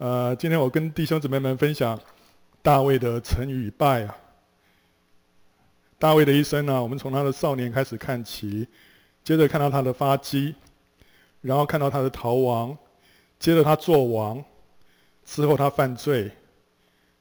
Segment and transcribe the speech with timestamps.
[0.00, 2.00] 呃，今天我跟弟兄姊妹们分享
[2.62, 4.16] 大卫的成与败啊。
[5.98, 8.66] 大卫的一生呢、我们从他的少年开始看起，
[9.22, 10.54] 接着看到他的发迹，
[11.42, 12.74] 然后看到他的逃亡，
[13.38, 14.42] 接着他做王，
[15.26, 16.30] 之后他犯罪，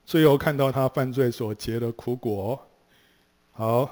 [0.06, 2.66] 最后看到他犯罪所结的苦果。
[3.52, 3.90] 好，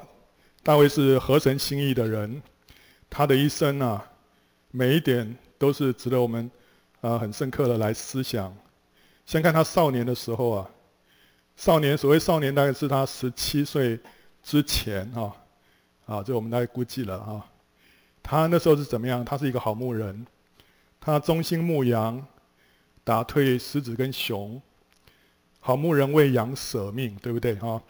[0.64, 2.42] 大卫是合神心意的人，
[3.10, 4.10] 他的一生啊，
[4.72, 6.50] 每一点都是值得我们
[7.02, 8.56] 啊、呃、很深刻的来思想。
[9.28, 10.70] 先看他少年的时候啊，
[11.58, 14.00] 少年所谓少年大概是他十七岁
[14.41, 15.36] 之前啊，
[16.05, 17.45] 啊，这我们大概估计了啊。
[18.23, 19.26] 他那时候是怎么样？
[19.26, 20.26] 他是一个好牧人，
[21.02, 22.26] 他忠心牧羊，
[23.03, 24.62] 打退狮子跟熊。
[25.59, 27.84] 好牧人为羊舍命，对不对啊？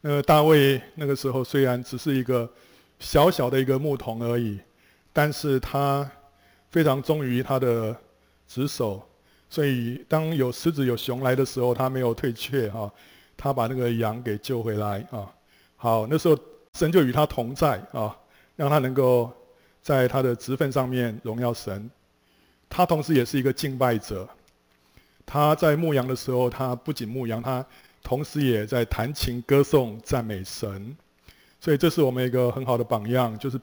[0.00, 2.52] 那个大卫那个时候虽然只是一个
[2.98, 4.58] 小小的一个牧童而已，
[5.12, 6.10] 但是他
[6.70, 7.96] 非常忠于他的
[8.48, 9.08] 职守。
[9.50, 12.92] 所以，当有狮子、有熊来的时候，他没有退却哈，
[13.36, 15.32] 他把那个羊给救回来啊。
[15.76, 16.36] 好，那时候
[16.72, 18.16] 神就与他同在啊，
[18.56, 19.30] 让他能够
[19.80, 21.88] 在他的职分上面荣耀神。
[22.68, 24.28] 他同时也是一个敬拜者，
[25.24, 27.64] 他在牧羊的时候，他不仅牧羊，他
[28.02, 30.96] 同时也在弹琴、歌颂、赞美神。
[31.60, 33.60] 所以，这是我们一个很好的榜样，就是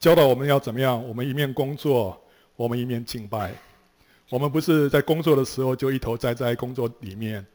[0.00, 2.20] 教导我们要怎么样，我们一面工作，
[2.56, 3.54] 我们一面敬拜。
[4.28, 7.46] 我们不是在工作的时候就一头栽在工作里面，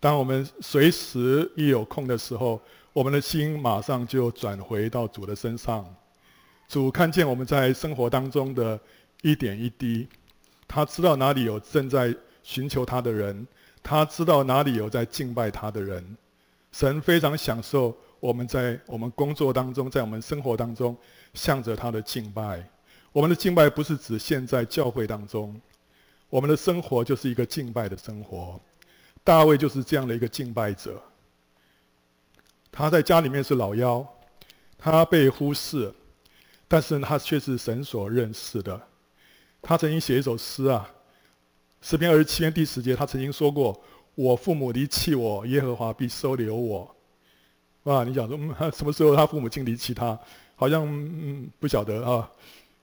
[0.00, 2.60] 当我们随时一有空的时候，
[2.94, 5.84] 我们的心马上就转回到主的身上。
[6.66, 8.80] 主看见我们在生活当中的
[9.20, 10.08] 一点一滴，
[10.66, 13.46] 他知道哪里有正在寻求他的人，
[13.82, 16.16] 他知道哪里有在敬拜他的人。
[16.72, 20.96] 神非常享受我们在我们工作当中，在我们生活当中
[21.34, 22.66] 向着他的敬拜。
[23.12, 25.54] 我们的敬拜不是指现在教会当中。
[26.32, 28.58] 我们的生活就是一个敬拜的生活，
[29.22, 30.98] 大卫就是这样的一个敬拜者。
[32.70, 34.02] 他在家里面是老幺，
[34.78, 35.92] 他被忽视，
[36.66, 38.80] 但是他却是神所认识的。
[39.60, 40.88] 他曾经写一首诗啊，
[41.82, 43.78] 诗篇二十七篇第十节，他曾经说过
[44.16, 46.96] ：“我父母离弃我，耶和华必收留我。”
[47.84, 48.38] 哇，你想说，
[48.70, 50.18] 什么时候他父母亲离弃他？
[50.56, 52.30] 好像嗯不晓得啊。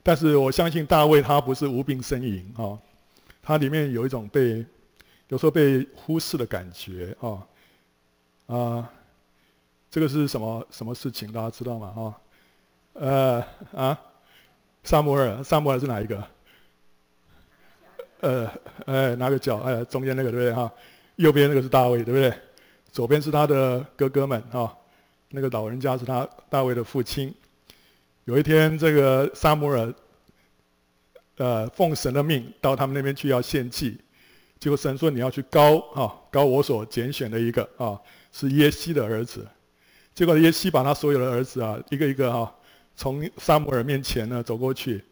[0.04, 2.78] 但是我相信大卫他不是无病呻吟啊。
[3.42, 4.64] 它里面有一种被
[5.28, 7.46] 有时候被忽视的感觉啊
[8.46, 8.90] 啊，
[9.90, 11.32] 这个是什么什么事情？
[11.32, 11.94] 大家知道吗？
[11.96, 12.00] 啊，
[12.94, 14.00] 呃啊，
[14.82, 16.24] 撒摩尔，撒摩尔是哪一个？
[18.20, 18.50] 呃，
[18.86, 19.58] 哎，哪个角？
[19.58, 20.52] 哎，中间那个对不对？
[20.52, 20.70] 哈，
[21.16, 22.32] 右边那个是大卫，对不对？
[22.92, 24.76] 左边是他的哥哥们啊，
[25.30, 27.34] 那个老人家是他大卫的父亲。
[28.24, 29.94] 有一天，这个撒摩尔。
[31.40, 33.96] 呃，奉神的命到他们那边去要献祭，
[34.58, 37.98] 结果神说，你要去膏啊，膏我所拣选的一个啊，
[38.30, 39.48] 是耶西的儿子。
[40.14, 42.52] 结果耶西把他所有的儿子啊，一个一个啊，
[42.94, 45.02] 从撒母耳面前呢走过去，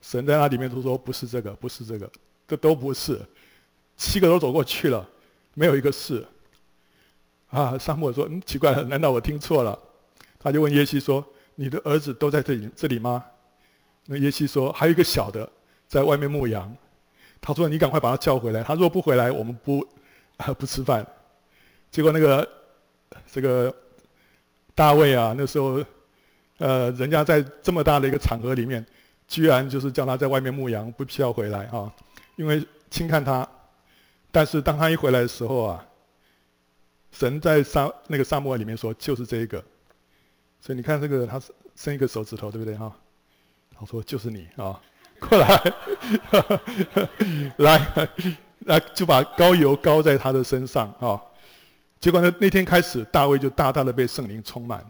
[0.00, 2.10] 神在那里面都说不是这个，不是这个，
[2.48, 3.20] 这都不是，
[3.94, 5.06] 七个都走过去了，
[5.52, 6.26] 没有一个是。
[7.50, 9.78] 啊，撒母耳说，嗯，奇怪了，难道我听错了？
[10.38, 11.22] 他就问耶西说，
[11.56, 13.22] 你的儿子都在这里这里吗？
[14.06, 15.46] 那耶西说，还有一个小的。
[15.94, 16.76] 在外面牧羊，
[17.40, 18.64] 他说：“你赶快把他叫回来。
[18.64, 19.86] 他若不回来，我们不
[20.38, 21.06] 啊 不吃饭。”
[21.92, 22.48] 结果那个
[23.30, 23.72] 这个
[24.74, 25.80] 大卫啊，那时候
[26.58, 28.84] 呃，人家在这么大的一个场合里面，
[29.28, 31.94] 居然就是叫他在外面牧羊，不需要回来哈，
[32.34, 33.48] 因为轻看他。
[34.32, 35.86] 但是当他一回来的时候啊，
[37.12, 39.62] 神在撒那个撒母耳里面说：“就是这一个。”
[40.60, 41.40] 所以你看这个，他
[41.76, 42.92] 伸一个手指头，对不对哈？
[43.78, 44.82] 他说：“就是你啊。”
[45.20, 45.62] 过来，
[47.58, 48.08] 来，
[48.60, 51.20] 来，就把膏油膏在他的身上啊！
[52.00, 54.84] 结果呢，那天开始，大卫就大大的被圣灵充满。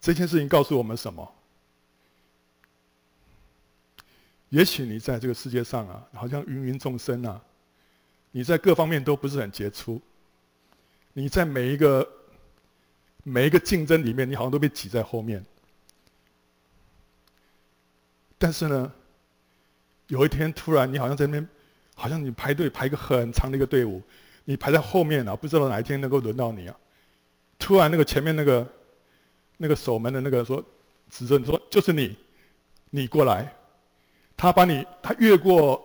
[0.00, 1.32] 这件事情告诉我们什么？
[4.50, 7.40] 也许你在这个世界上啊，好像芸芸众生啊，
[8.32, 10.00] 你在各方面都不是很杰出，
[11.12, 12.06] 你在每一个
[13.22, 15.44] 每一个竞争里面，你好像都被挤在后面。
[18.42, 18.90] 但是呢，
[20.06, 21.48] 有一天突然，你好像在那边，
[21.94, 24.02] 好像你排队排个很长的一个队伍，
[24.46, 26.74] 你排在后面啊，不知道哪一天能够轮到你啊。
[27.58, 28.66] 突然，那个前面那个
[29.58, 30.64] 那个守门的那个说，
[31.10, 32.16] 指着你说就是你，
[32.88, 33.54] 你过来。
[34.38, 35.76] 他把你，他越过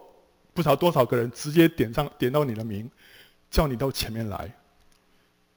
[0.53, 2.89] 不知道多少个人，直接点上点到你的名，
[3.51, 4.49] 叫你到前面来，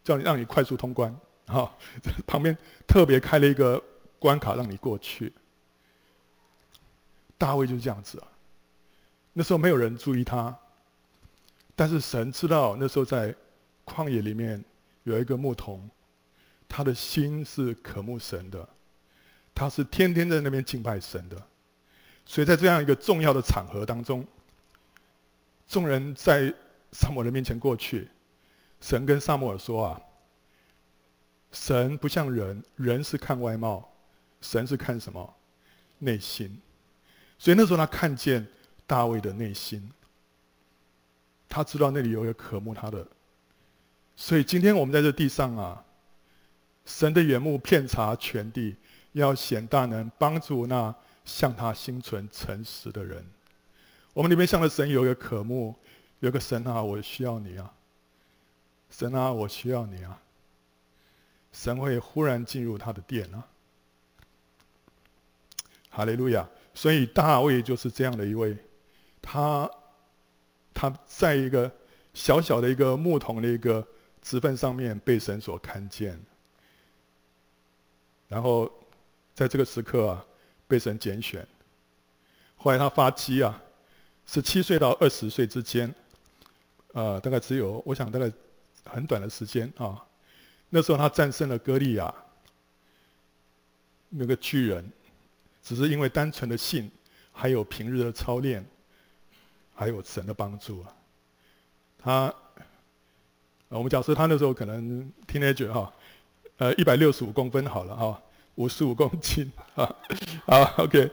[0.03, 1.17] 叫你让你快速通关
[1.47, 1.73] 啊。
[2.27, 2.59] 旁边
[2.89, 3.81] 特别开了一个
[4.19, 5.33] 关卡让你过去。
[7.39, 8.29] 大卫就是这样子啊，
[9.33, 10.55] 那时候没有人注意他，
[11.77, 13.35] 但是神知道那时候在
[13.87, 14.63] 旷野里面
[15.05, 15.89] 有一个牧童，
[16.69, 18.69] 他的心是渴慕神的，
[19.55, 21.41] 他是天天在那边敬拜神的，
[22.27, 24.27] 所以在这样一个重要的场合当中，
[25.69, 26.53] 众人在
[26.91, 28.11] 撒母耳面前过去，
[28.81, 30.03] 神跟撒母耳说啊，
[31.53, 33.89] 神不像人，人是看外貌，
[34.41, 35.35] 神是看什么？
[35.99, 36.61] 内心。
[37.39, 38.47] 所以那时候他看见
[38.87, 39.91] 大卫的内心，
[41.49, 43.07] 他知道那里有一个渴慕他的。
[44.17, 45.85] 所以今天我们在这地上啊，
[46.85, 48.75] 神的眼目遍察全地，
[49.13, 50.93] 要显大能，帮助那
[51.25, 53.25] 向他心存诚实的人。
[54.13, 55.77] 我们里面向着神有一个渴慕，
[56.19, 57.73] 有个神啊，我需要你啊，
[58.91, 60.21] 神啊，我需要你啊。
[61.53, 63.47] 神会忽然进入他的殿啊，
[65.91, 66.49] 哈利路亚。
[66.79, 68.57] 所以大卫就是这样的一位，
[69.21, 69.69] 他
[70.73, 71.69] 他在一个
[72.15, 73.85] 小小的一个牧童的一个
[74.23, 76.17] 职份上面被神所看见，
[78.29, 78.71] 然后
[79.35, 80.25] 在这个时刻啊
[80.69, 81.45] 被神拣选，
[82.55, 83.61] 后来他发迹啊，
[84.25, 85.93] 十七岁到二十岁之间，
[86.93, 88.31] 呃，大概只有我想大概
[88.85, 90.07] 很短的时间啊，
[90.69, 92.15] 那时候他战胜了歌利亚
[94.11, 94.93] 那个巨人。
[95.69, 96.91] 只是因为单纯的信，
[97.31, 98.65] 还有平日的操练，
[99.75, 100.97] 还有神的帮助啊。
[101.99, 102.35] 他，
[103.69, 105.93] 我们假设他那时候可能 teenager 哈，
[106.57, 108.19] 呃，一百六十五公分好了哈，
[108.55, 109.95] 五十五公斤啊，
[110.47, 111.11] 啊，OK，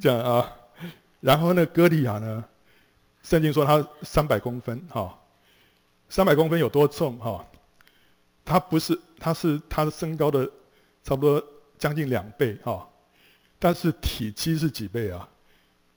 [0.00, 0.52] 这样啊。
[1.20, 2.44] 然后呢，歌利亚呢，
[3.22, 5.16] 圣经说他三百公分哈，
[6.08, 7.46] 三百公分有多重哈？
[8.44, 10.44] 他不是，他是他的身高的
[11.04, 11.40] 差不多
[11.78, 12.84] 将近两倍哈。
[13.58, 15.28] 但是体积是几倍啊？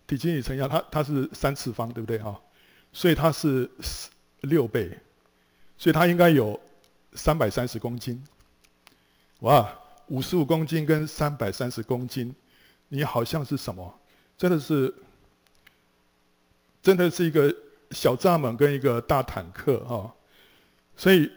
[0.07, 2.39] 体积你乘一下，它它是三次方，对不对哈？
[2.91, 3.69] 所以它是
[4.41, 4.97] 六倍，
[5.77, 6.59] 所以它应该有
[7.13, 8.23] 三百三十公斤。
[9.41, 9.69] 哇，
[10.07, 12.33] 五十五公斤跟三百三十公斤，
[12.87, 13.99] 你好像是什么？
[14.37, 14.93] 真的是，
[16.81, 17.53] 真的是一个
[17.91, 20.11] 小蚱蜢跟一个大坦克哈。
[20.97, 21.31] 所以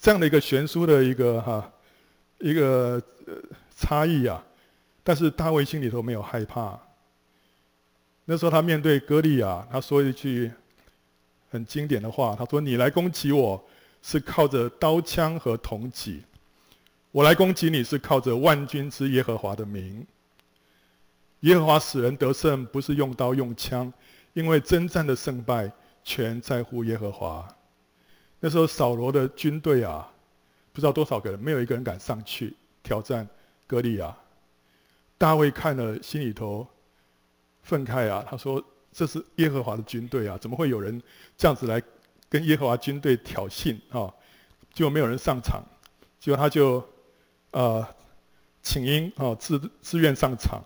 [0.00, 1.72] 这样的一个悬殊的一个哈
[2.38, 3.34] 一个呃
[3.76, 4.42] 差异啊。
[5.08, 6.78] 但是大卫心里头没有害怕。
[8.26, 10.52] 那时候他面对歌利亚，他说一句
[11.50, 13.64] 很经典的话：“他说，你来攻击我
[14.02, 16.22] 是靠着刀枪和铜戟，
[17.10, 20.06] 我来攻击你是靠着万军之耶和华的名。
[21.40, 23.90] 耶和华使人得胜，不是用刀用枪，
[24.34, 25.72] 因为征战的胜败
[26.04, 27.48] 全在乎耶和华。”
[28.40, 30.06] 那时候扫罗的军队啊，
[30.74, 33.26] 不知道多少个人，没有一个人敢上去挑战
[33.66, 34.14] 歌利亚。
[35.18, 36.66] 大卫看了，心里头
[37.62, 38.24] 愤慨啊！
[38.26, 41.02] 他说：“这是耶和华的军队啊，怎么会有人
[41.36, 41.82] 这样子来
[42.30, 44.14] 跟耶和华军队挑衅啊？”
[44.72, 45.60] 结果没有人上场，
[46.20, 46.82] 结果他就
[47.50, 47.84] 呃
[48.62, 50.62] 请缨啊，自自愿上场。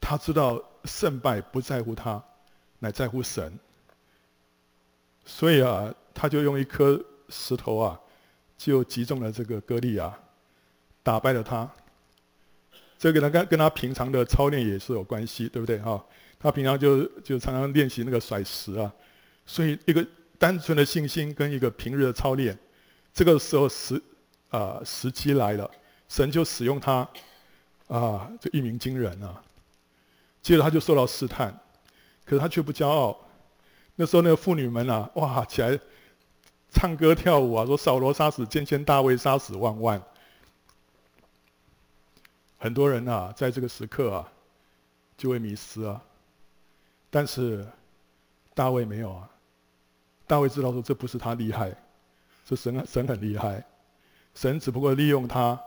[0.00, 2.22] 他知道胜败不在乎他，
[2.80, 3.56] 乃在乎神。
[5.24, 8.00] 所以啊，他就用一颗石头啊，
[8.56, 10.18] 就击中了这个歌利亚，
[11.02, 11.70] 打败了他。
[12.98, 16.04] 这个呢，跟跟他平常的操练也是有关系，对不对哈？
[16.40, 18.92] 他平常就就常常练习那个甩石啊，
[19.46, 20.04] 所以一个
[20.38, 22.58] 单纯的信心跟一个平日的操练，
[23.14, 24.02] 这个时候时
[24.50, 25.70] 啊时机来了，
[26.08, 27.08] 神就使用他
[27.86, 29.40] 啊，就一鸣惊人啊。
[30.42, 31.56] 接着他就受到试探，
[32.24, 33.16] 可是他却不骄傲。
[33.96, 35.78] 那时候那个妇女们啊，哇起来
[36.70, 40.02] 唱歌跳舞啊，说扫罗杀死千千，大卫杀死万万。
[42.60, 44.32] 很多人啊，在这个时刻啊，
[45.16, 46.02] 就会迷失啊。
[47.08, 47.64] 但是
[48.52, 49.30] 大卫没有啊，
[50.26, 51.72] 大卫知道说这不是他厉害，
[52.48, 53.64] 是神神很厉害，
[54.34, 55.58] 神只不过利用他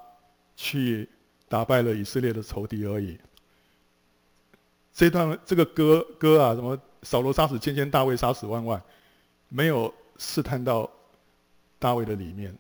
[0.58, 1.08] 去
[1.48, 3.18] 打败了以色列的仇敌而已。
[4.94, 8.84] 这段这个歌歌啊，什么扫罗杀死千千，大卫杀死万万，
[9.48, 10.92] 没有试探到
[11.80, 12.54] 大卫的里面，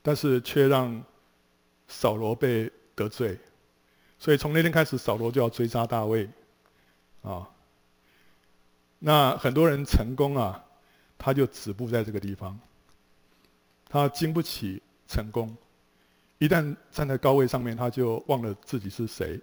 [0.00, 1.02] 但是却让
[1.88, 2.70] 扫罗被。
[2.96, 3.38] 得罪，
[4.18, 6.28] 所以从那天开始，扫罗就要追杀大卫，
[7.22, 7.46] 啊，
[8.98, 10.64] 那很多人成功啊，
[11.18, 12.58] 他就止步在这个地方，
[13.88, 15.54] 他经不起成功，
[16.38, 19.38] 一旦站在高位上面，他就忘了自己是谁，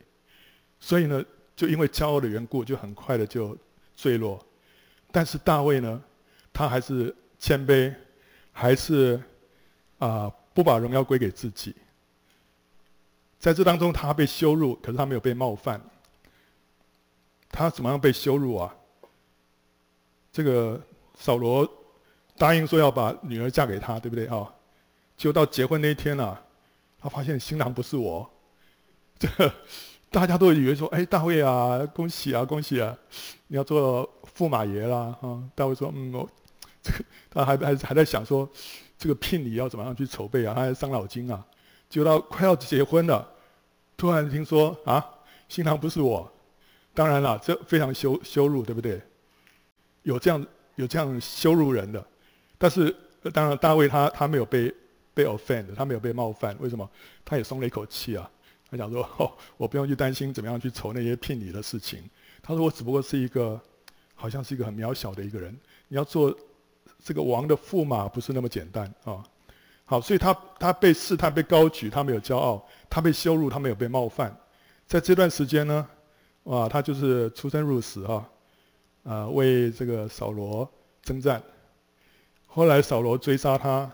[0.79, 1.24] 所以呢，
[1.55, 3.55] 就因为骄傲的缘故，就很快的就
[3.95, 4.43] 坠落。
[5.12, 6.03] 但是大卫呢，
[6.51, 7.93] 他还是谦卑，
[8.51, 9.22] 还是
[10.00, 11.75] 啊，不把荣耀归给自己。
[13.43, 15.81] 在这当中，他被羞辱，可是他没有被冒犯。
[17.50, 18.73] 他怎么样被羞辱啊？
[20.31, 20.79] 这个
[21.19, 21.69] 扫罗
[22.38, 24.50] 答应说要把女儿嫁给他，对不对啊？
[25.17, 26.41] 就到结婚那一天啊，
[26.97, 28.31] 他发现新郎不是我，
[29.19, 29.53] 这个
[30.09, 32.97] 大家都以为说，哎，大卫啊，恭喜啊，恭喜啊，
[33.47, 35.43] 你要做驸马爷啦啊！
[35.53, 36.29] 大卫说，嗯，我
[36.81, 38.50] 这个他还还还在想说，
[38.97, 40.53] 这个聘礼要怎么样去筹备啊？
[40.53, 41.45] 他还伤脑筋啊。
[41.89, 43.32] 就到快要结婚了，
[43.95, 45.03] 突然听说啊，
[45.47, 46.31] 新郎不是我，
[46.93, 49.01] 当然了，这非常羞羞辱，对不对？
[50.01, 50.45] 有这样
[50.75, 52.05] 有这样羞辱人的，
[52.57, 52.93] 但是
[53.33, 54.73] 当然大卫他他没有被
[55.13, 56.89] 被 offend，他没有被冒犯，为什么？
[57.23, 58.29] 他也松了一口气啊，
[58.69, 62.03] 他想说哦，我不用去担心怎么样去筹那些聘礼的事情。
[62.41, 63.59] 他说我只不过是一个，
[64.15, 65.57] 好像是一个很渺小的一个人，
[65.88, 66.35] 你要做
[67.01, 69.23] 这个王的驸马不是那么简单啊。
[69.85, 72.57] 好，所以他他被试探、被高举，他没有骄傲；
[72.89, 74.35] 他被羞辱，他没有被冒犯。
[74.87, 75.87] 在这段时间呢，
[76.43, 78.29] 哇，他就是出生入死哈，
[79.03, 80.69] 啊，为这个扫罗
[81.01, 81.43] 征战。
[82.47, 83.91] 后来扫罗追杀他，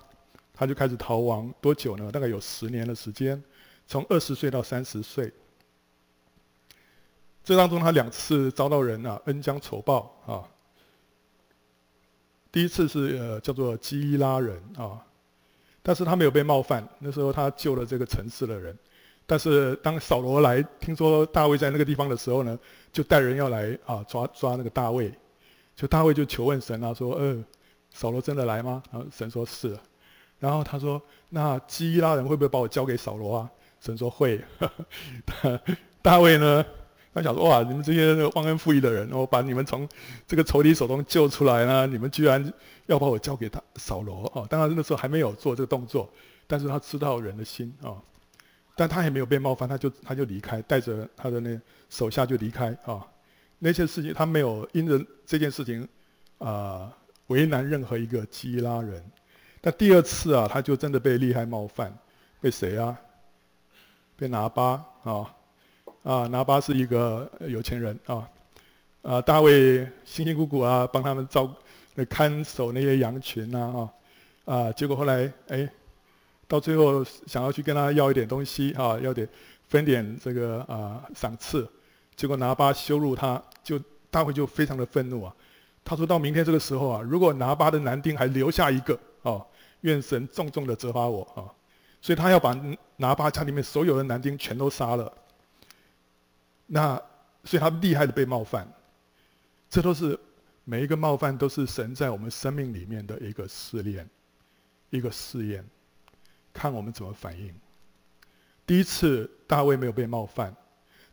[0.53, 1.51] 他就开始逃亡。
[1.59, 2.11] 多久呢？
[2.11, 3.41] 大概有十年的时间，
[3.87, 5.31] 从二十岁到三十岁。
[7.43, 10.45] 这当中他两次遭到人啊恩将仇报啊。
[12.51, 15.03] 第一次是呃叫做基拉人啊。
[15.89, 18.77] 但是他没有被冒犯，那时候他救了这个城市的人。
[19.25, 22.55] 但是当扫罗来听说大卫在那个地方的时候呢，
[22.93, 25.11] 就带人要来啊抓抓那个大卫。
[25.75, 27.43] 就大卫就求问神啊，说：“呃，
[27.89, 29.75] 扫罗真的来吗？”然后神说是。
[30.37, 33.49] 然后他说：“那基拉人会不会把我交给扫罗啊？”
[33.81, 34.39] 神说会。
[36.03, 36.63] 大卫呢？
[37.11, 39.87] 他想说：“哇，你们这些忘恩负义的人，我把你们从
[40.27, 42.53] 这个仇敌手中救出来呢，你们居然
[42.85, 44.45] 要把我交给他扫罗哦！
[44.47, 46.07] 当然那时候还没有做这个动作，
[46.45, 48.01] 但是他知道人的心啊、哦，
[48.75, 53.03] 但他也没有被冒犯，他就他就离开，带着他的那手下就离开啊、哦。
[53.57, 55.81] 那些事情他没有因着这件事情
[56.37, 56.93] 啊、呃、
[57.27, 59.03] 为难任何一个基拉人。
[59.61, 61.91] 但第二次啊，他就真的被厉害冒犯，
[62.39, 62.95] 被谁啊？
[64.15, 65.35] 被拿巴啊。
[66.03, 68.27] 啊，拿巴是一个有钱人啊，
[69.01, 71.53] 啊，大卫辛辛苦苦啊，帮他们照
[72.09, 73.89] 看守那些羊群呐
[74.45, 75.69] 啊，啊，结果后来哎，
[76.47, 79.27] 到最后想要去跟他要一点东西啊，要点
[79.67, 81.67] 分点这个啊赏赐，
[82.15, 83.77] 结果拿巴羞辱他，就
[84.09, 85.35] 大卫就非常的愤怒啊，
[85.83, 89.45] 他说到明天这个时候啊，如果拿巴的男丁还留下一个啊，
[89.81, 91.43] 愿神重重的责罚我啊，
[92.01, 92.57] 所以他要把
[92.95, 95.11] 拿巴家里面所有的男丁全都杀了。
[96.71, 97.01] 那，
[97.43, 98.71] 所以他厉害的被冒犯，
[99.67, 100.17] 这都是
[100.65, 104.07] 每一个冒犯都是神在我们生命里面的一个试炼，
[104.91, 105.65] 一个试验，
[106.53, 107.51] 看我们怎么反应。
[108.67, 110.55] 第一次大卫没有被冒犯，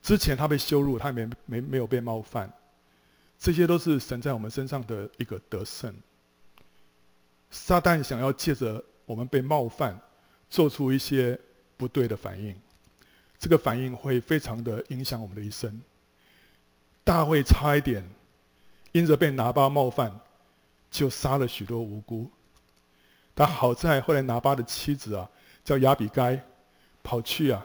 [0.02, 2.52] 之前他被羞辱，他没没没有被冒犯，
[3.38, 5.94] 这些都是神在我们身上的一个得胜。
[7.50, 9.98] 撒旦想要借着我们被冒犯，
[10.50, 11.40] 做出一些
[11.78, 12.54] 不对的反应。
[13.38, 15.80] 这个反应会非常的影响我们的一生。
[17.04, 18.02] 大卫差一点，
[18.92, 20.20] 因着被拿巴冒犯，
[20.90, 22.30] 就杀了许多无辜。
[23.34, 25.30] 但好在后来拿巴的妻子啊，
[25.62, 26.42] 叫亚比该，
[27.02, 27.64] 跑去啊，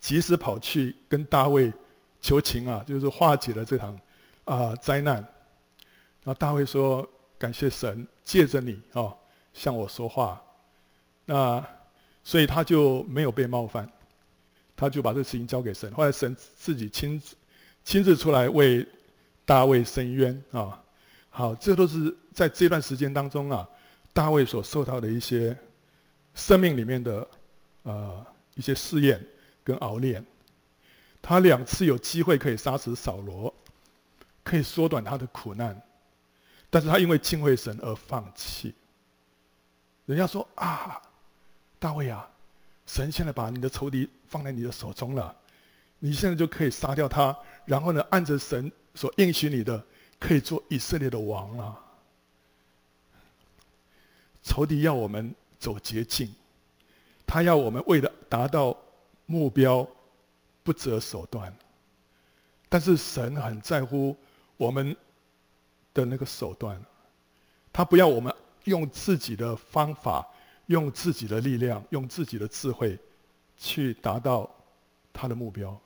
[0.00, 1.72] 及时跑去跟大卫
[2.20, 4.00] 求情啊，就是化解了这场
[4.44, 5.16] 啊灾难。
[5.16, 7.06] 然后大卫说
[7.38, 9.14] ：“感谢神，借着你啊
[9.52, 10.42] 向我说话。”
[11.26, 11.62] 那
[12.24, 13.86] 所以他就没有被冒犯。
[14.84, 17.34] 他就把这个事情交给神，后来神自己亲自
[17.84, 18.86] 亲自出来为
[19.44, 20.80] 大卫伸冤啊。
[21.30, 23.68] 好，这都是在这段时间当中啊，
[24.12, 25.56] 大卫所受到的一些
[26.34, 27.26] 生命里面的
[27.82, 28.24] 呃
[28.54, 29.20] 一些试验
[29.64, 30.24] 跟熬炼。
[31.20, 33.52] 他两次有机会可以杀死扫罗，
[34.42, 35.82] 可以缩短他的苦难，
[36.68, 38.74] 但是他因为敬畏神而放弃。
[40.06, 41.00] 人家说啊，
[41.78, 42.28] 大卫啊。
[42.86, 45.34] 神现在把你的仇敌放在你的手中了，
[45.98, 49.82] 你现在就可以杀掉他，然后呢，按着神所应许你的，
[50.18, 51.80] 可以做以色列的王了。
[54.42, 56.30] 仇敌要我们走捷径，
[57.26, 58.76] 他要我们为了达到
[59.24, 59.88] 目标
[60.62, 61.56] 不择手段，
[62.68, 64.14] 但是神很在乎
[64.58, 64.94] 我们
[65.94, 66.78] 的那个手段，
[67.72, 68.32] 他不要我们
[68.64, 70.28] 用自己的方法。
[70.66, 72.98] 用自己的力量，用自己的智慧，
[73.56, 74.48] 去达到
[75.12, 75.78] 他的目标。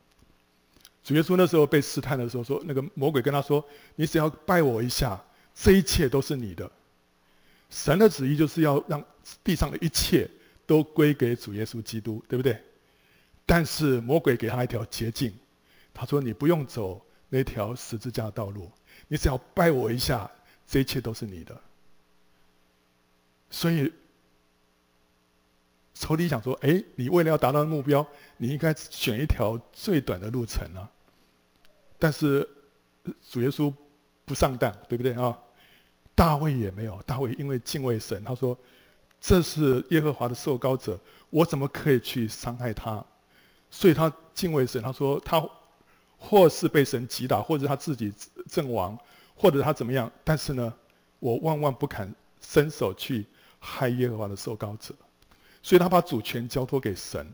[1.03, 3.65] 主耶稣那时候被试探的时候说，那个魔鬼跟他说
[3.97, 5.19] ：“你只要拜我一下，
[5.55, 6.71] 这一切都是你的。”
[7.71, 9.03] 神的旨意就是要让
[9.43, 10.29] 地上的一切
[10.67, 12.63] 都归给主耶稣基督，对不对？
[13.47, 15.33] 但是魔鬼给他一条捷径，
[15.95, 18.71] 他说：“你不用走那条十字架道路，
[19.09, 20.31] 你只要拜我一下，
[20.67, 21.59] 这一切都是你的。
[23.51, 23.91] 所以
[25.99, 30.89] 仇敌想说：哎，你为了要达到目标，你应该选一条最短的路程啊。
[31.99, 32.49] 但是
[33.29, 33.75] 主耶稣
[34.25, 35.37] 不上当，对不对啊？
[36.15, 38.57] 大卫也没有，大卫因为敬畏神，他说：
[39.21, 40.97] 这是耶和华的受膏者，
[41.31, 43.05] 我怎么可以去伤害他？
[43.69, 45.45] 所以他敬畏神，他说他
[46.17, 48.15] 或是被神击打，或者他自己
[48.49, 48.97] 阵亡，
[49.35, 50.73] 或者他怎么样，但是呢，
[51.19, 53.27] 我万万不敢伸手去
[53.59, 54.95] 害耶和华的受膏者，
[55.69, 57.31] 所以他把主权交托给神。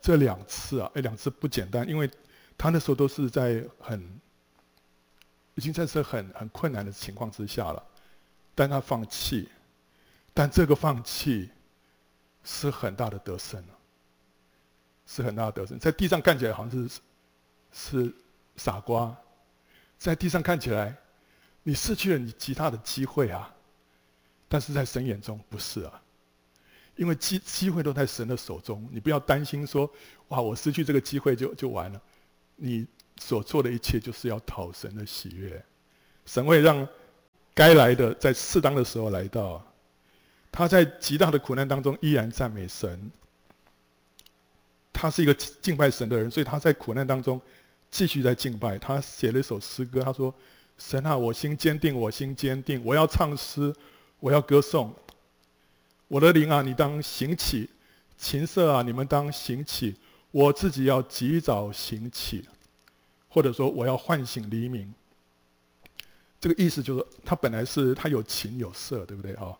[0.00, 2.10] 这两次啊，哎，两次不简单，因为
[2.56, 4.02] 他那时候都是在很，
[5.56, 7.84] 已经在是很很困难的情况之下了，
[8.54, 9.46] 但他放弃，
[10.32, 11.50] 但这个放弃
[12.44, 13.74] 是很大的得胜了。
[15.04, 17.00] 是很大的得胜，在地上看起来好像是
[17.70, 18.14] 是
[18.56, 19.14] 傻瓜，
[19.98, 20.96] 在地上看起来，
[21.62, 23.54] 你失去了你极大的机会啊，
[24.48, 26.02] 但是在神眼中不是啊，
[27.00, 29.90] 因为机机会都在神的手中，你不要担心说，
[30.28, 31.98] 哇，我失去这个机会就就完了，
[32.56, 32.86] 你
[33.18, 35.64] 所做的一切就是要讨神的喜悦，
[36.26, 36.86] 神会让
[37.54, 39.64] 该来的在适当的时候来到，
[40.52, 43.10] 他在极大的苦难当中依然赞美神。
[44.92, 47.40] 他是一个敬拜神的人，所以他在苦难当中
[47.90, 48.76] 继续在敬拜。
[48.78, 50.34] 他写了一首诗歌，他说
[50.76, 53.74] ：“神啊，我心坚定，我心坚定，我要唱诗，
[54.18, 54.94] 我要歌颂。
[56.10, 57.68] 我的灵啊，你当行起；
[58.18, 59.94] 琴瑟啊，你们当行起。
[60.32, 62.48] 我自己要及早行起，
[63.28, 64.92] 或者说我要唤醒黎明。”
[66.40, 69.56] 这个意思就是，他本来是他有琴有瑟，对不对啊？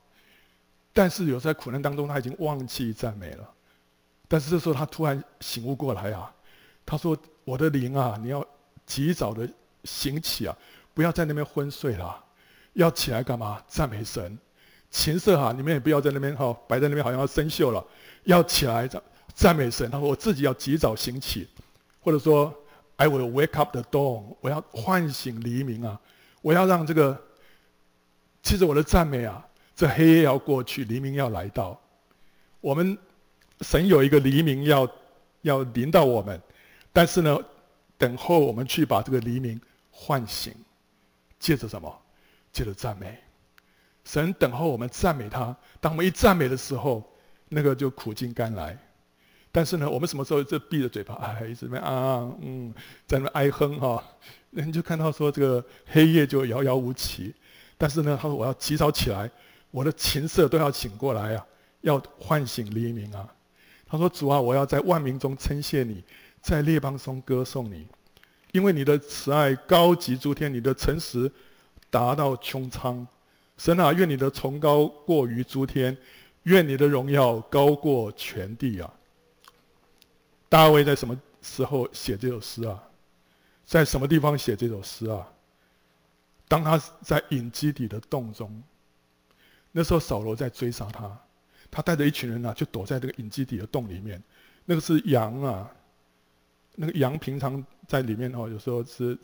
[0.93, 3.49] 但是有在苦难当中，他已经忘记赞美了。
[4.27, 6.35] 但是这时候他突然醒悟过来啊，
[6.85, 8.45] 他说：“我的灵啊，你要
[8.87, 9.49] 及早的
[9.85, 10.57] 醒起啊，
[10.95, 12.25] 不要在那边昏睡了，
[12.73, 13.63] 要起来干嘛？
[13.69, 14.37] 赞美神。
[14.91, 17.85] 琴瑟哈，你们也不要在那边哈，摆在那边好像要生锈了，
[18.25, 19.03] 要起来赞
[19.35, 19.91] 赞美神。
[19.91, 21.49] 他说我自己要及早醒起，
[22.01, 22.55] 或者说
[22.97, 26.01] I will wake up the dawn，我要唤醒黎明啊，
[26.43, 27.19] 我要让这个，
[28.43, 31.81] 其实我的赞美啊，这黑夜要过去，黎明要来到，
[32.61, 32.99] 我们。”
[33.63, 34.91] 神有一个黎明要
[35.43, 36.41] 要临到我们，
[36.95, 37.39] 但是呢，
[37.99, 40.55] 等候我们去把这个黎明唤醒，
[41.39, 41.95] 借着什么？
[42.55, 43.19] 借着赞美。
[44.11, 45.57] 神等候我们赞美他。
[45.81, 47.01] 当我们一赞美的时候，
[47.49, 48.77] 那个就苦尽甘来。
[49.53, 52.75] 但是呢，我们什么时候就闭着嘴巴，哎，一直在啊嗯，
[53.07, 54.05] 在那哀哼哈、哦，
[54.51, 57.33] 那你就看到说这个黑夜就遥遥无期。
[57.79, 59.31] 但是呢，他说我要及早起来，
[59.71, 61.47] 我的琴瑟都要醒过来啊，
[61.83, 63.33] 要唤醒黎明啊。
[63.87, 66.03] 他说：“主啊，我要在万民中称谢你，
[66.41, 67.87] 在列邦中歌颂你，
[68.51, 71.31] 因为你的慈爱高及诸天，你的诚实
[71.91, 73.07] 达到穹苍。
[73.61, 75.95] 神啊，愿你的崇高过于诸天，
[76.45, 78.91] 愿你的荣耀高过全地啊！”
[80.49, 82.83] 大卫在什么时候写这首诗啊？
[83.67, 85.31] 在什么地方写这首诗啊？
[86.49, 88.63] 当他在隐基底的洞中，
[89.73, 91.15] 那时候扫罗在追杀他。
[91.71, 94.23] 他带着一群人啊，就躲在这个隐基底的洞里面。
[94.65, 95.71] 那个是羊啊，
[96.77, 99.19] 那个羊平常在里面哦，有时候是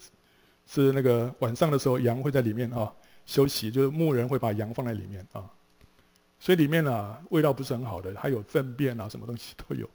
[0.67, 2.93] 是那个晚上的时候，羊会在里面哦
[3.27, 5.45] 休息，就是牧人会把羊放在里面啊。
[6.41, 9.91] 所以里面啊，味道不是很好的，还有粪便啊，什么东西都有。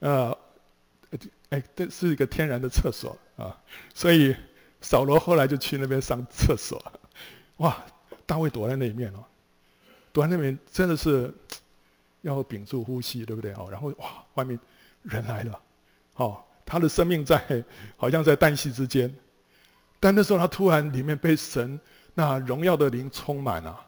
[0.00, 0.36] 呃，
[1.50, 3.56] 哎，这是一个天然的厕所啊。
[3.94, 4.34] 所以
[4.80, 6.82] 扫罗后来就去那边上厕所。
[7.58, 7.84] 哇，
[8.26, 9.24] 大卫躲在那里面哦，
[10.12, 11.32] 躲在那边真的是。
[12.22, 13.52] 要屏住呼吸，对不对？
[13.54, 14.56] 哦，然后哇，外面
[15.02, 15.60] 人来了，
[16.14, 17.64] 哦，他的生命在
[17.96, 19.12] 好像在旦夕之间，
[19.98, 21.80] 但那时候他突然里面被神
[22.14, 23.78] 那荣耀的灵充满了，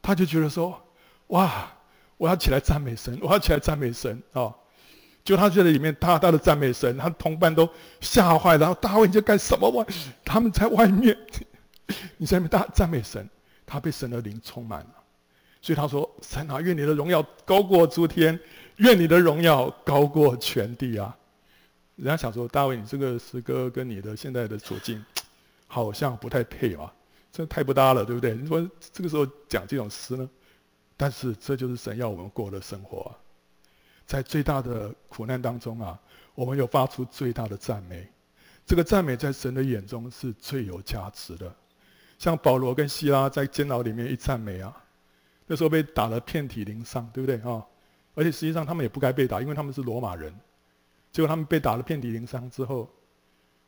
[0.00, 0.80] 他就觉得说，
[1.28, 1.70] 哇，
[2.16, 4.54] 我要起来赞美神，我要起来赞美神啊，
[5.24, 7.68] 就他觉得里面大大的赞美神，他同伴都
[8.00, 9.68] 吓坏了，大卫你在干什么？
[9.70, 9.86] 哇，
[10.24, 11.16] 他们在外面，
[12.16, 13.28] 你在那边大赞美神，
[13.66, 14.94] 他被神的灵充满了。
[15.64, 18.36] 所以他说：“神啊，愿你的荣耀高过诸天，
[18.78, 21.16] 愿你的荣耀高过全地啊！”
[21.94, 25.00] 人家想说：“大卫，你这个诗歌跟你的现在的处境
[25.68, 26.92] 好像不太配啊，
[27.32, 30.28] 这太不搭了，对不对？”你说这个时候讲这种诗呢？
[30.96, 33.10] 但是这就是神要我们过的生活啊，
[34.06, 35.98] 在最大的苦难当中啊，
[36.34, 38.06] 我们有发出最大的赞美，
[38.64, 41.52] 这个赞美在神的眼中是最有价值的。
[42.18, 44.76] 像保罗跟西拉在监牢里面一赞美啊。
[45.44, 47.66] 那时候被打得遍体鳞伤，对不对啊？
[48.14, 50.32] 而且实际上他们也不该被打，因为他们是罗马人。
[51.10, 52.88] 结果他们被打得遍体鳞伤之后，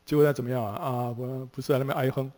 [0.05, 0.71] 结果他怎么样啊？
[0.73, 2.31] 啊，不不是在那边哀哼，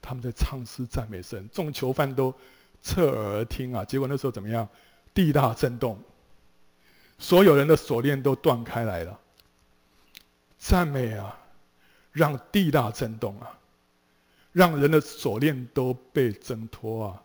[0.00, 2.34] 他们在唱诗赞美神，众囚犯都
[2.80, 3.84] 侧耳听啊。
[3.84, 4.68] 结果那时候怎么样？
[5.14, 5.98] 地大震动，
[7.18, 9.18] 所有人的锁链都断开来了。
[10.58, 11.38] 赞美啊，
[12.12, 13.58] 让地大震动啊，
[14.52, 17.22] 让人的锁链都被挣脱啊。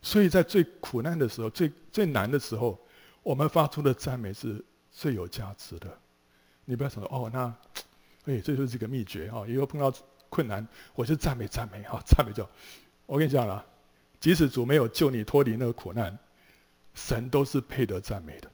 [0.00, 2.78] 所以在最苦难的时候、最最难的时候，
[3.22, 5.98] 我们发出的赞美是最有价值的。
[6.64, 7.54] 你不要想说哦，那
[8.24, 9.44] 哎，这就是这个秘诀啊！
[9.46, 9.90] 以后碰到
[10.28, 12.48] 困难，我就赞美赞美哈，赞美就。
[13.06, 13.64] 我跟你讲了，
[14.20, 16.16] 即使主没有救你脱离那个苦难，
[16.94, 18.50] 神都是配得赞美的。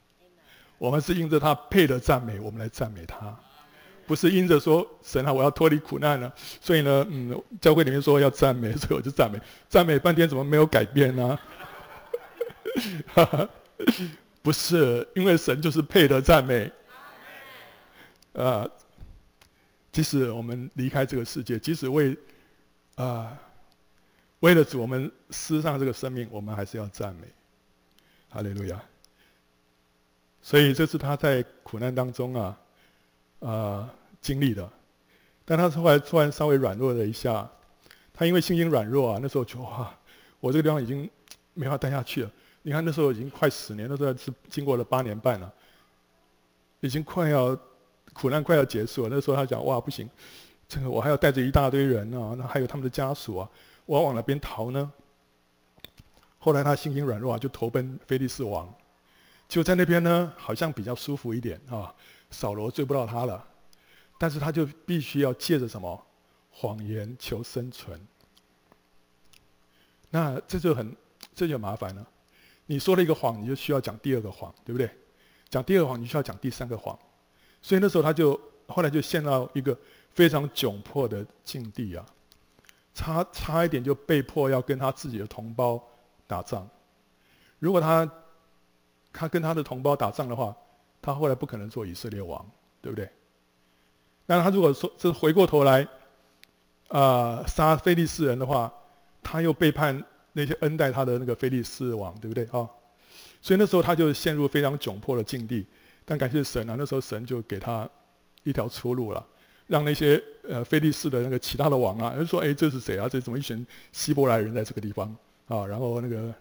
[0.78, 3.36] 我们是因着他配得赞美，我们来赞美他，
[4.06, 11.38] 不是因着说神啊，我要脱离苦难了，所以呢，嗯，教会里面说要赞美， 所以我就赞美，赞美半天怎么没有改变呢？
[14.42, 16.70] 不是，因为神就是配得赞美。
[18.34, 18.68] 啊，
[19.94, 22.18] 即使我们离开这个世界，即使为
[22.96, 23.38] 啊
[24.40, 27.28] 为了主，我们失丧这个生命，我们还是要赞美，
[28.28, 28.82] 哈利路亚。
[30.42, 32.58] 所以这是他在苦难当中啊，
[33.38, 34.68] 啊经历的，
[35.44, 37.48] 但他后来突然稍微软弱了一下，
[38.12, 39.96] 他因为信心软弱啊，那时候就哇，
[40.40, 41.08] 我这个地方已经
[41.52, 42.30] 没法待下去了。
[42.62, 45.54] 你看那时候已经快十年，那时候是经过了八年半了，
[46.80, 47.56] 已经快要
[48.14, 49.08] 苦难快要结束了。
[49.10, 50.08] 那时候他讲哇不行，
[50.66, 53.50] 这个我还要带着一大堆人啊，那还有他们的家属啊，
[53.84, 54.90] 我要往哪边逃呢？
[56.38, 58.72] 后来他信心软弱啊，就投奔非利士王。
[59.46, 61.94] 就在那边呢，好像比较舒服一点啊。
[62.30, 63.46] 扫罗追不到他了，
[64.18, 66.06] 但是他就必须要借着什么
[66.50, 68.00] 谎言求生存。
[70.10, 70.96] 那这就很
[71.34, 72.06] 这就麻烦了。
[72.66, 74.90] 你说了一个谎，你就需要讲第二个谎，对不对？
[75.48, 76.98] 讲第二个谎，你需要讲第三个谎。
[77.64, 79.74] 所以那时候他就后来就陷到一个
[80.10, 82.04] 非常窘迫的境地啊，
[82.92, 85.82] 差差一点就被迫要跟他自己的同胞
[86.26, 86.68] 打仗。
[87.58, 88.06] 如果他
[89.14, 90.54] 他跟他的同胞打仗的话，
[91.00, 92.46] 他后来不可能做以色列王，
[92.82, 93.08] 对不对？
[94.26, 95.80] 那他如果说是回过头来，
[96.88, 98.70] 啊、呃，杀非利士人的话，
[99.22, 102.68] 他又背叛那些恩待他的那个非利士王，对不对啊？
[103.40, 105.66] 所以那时候他就陷入非常窘迫的境地。
[106.04, 107.88] 但感谢神啊，那时候神就给他
[108.42, 109.26] 一条出路了，
[109.66, 113.08] 让那些呃非利士的那个其他的王啊，就说：“哎，这是谁啊？
[113.08, 115.08] 这怎么一群希伯来人在这个地方
[115.48, 116.34] 啊？”然后那个。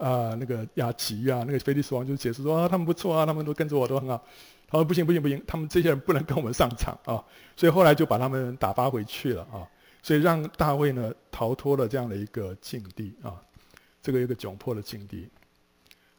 [0.00, 4.16] 啊，那个亚吉啊，那个非利士王就解释说啊，他们不错啊，他们都跟着我都很好。
[4.66, 7.22] 他说不行不行不行，他们这些人不能跟我们上场啊。
[7.54, 9.68] 所以后来就把他们打发回去了啊。
[10.02, 13.36] 所以让大卫呢逃脱了这样的一个境地啊，
[14.00, 15.28] 这个一个窘迫的境地。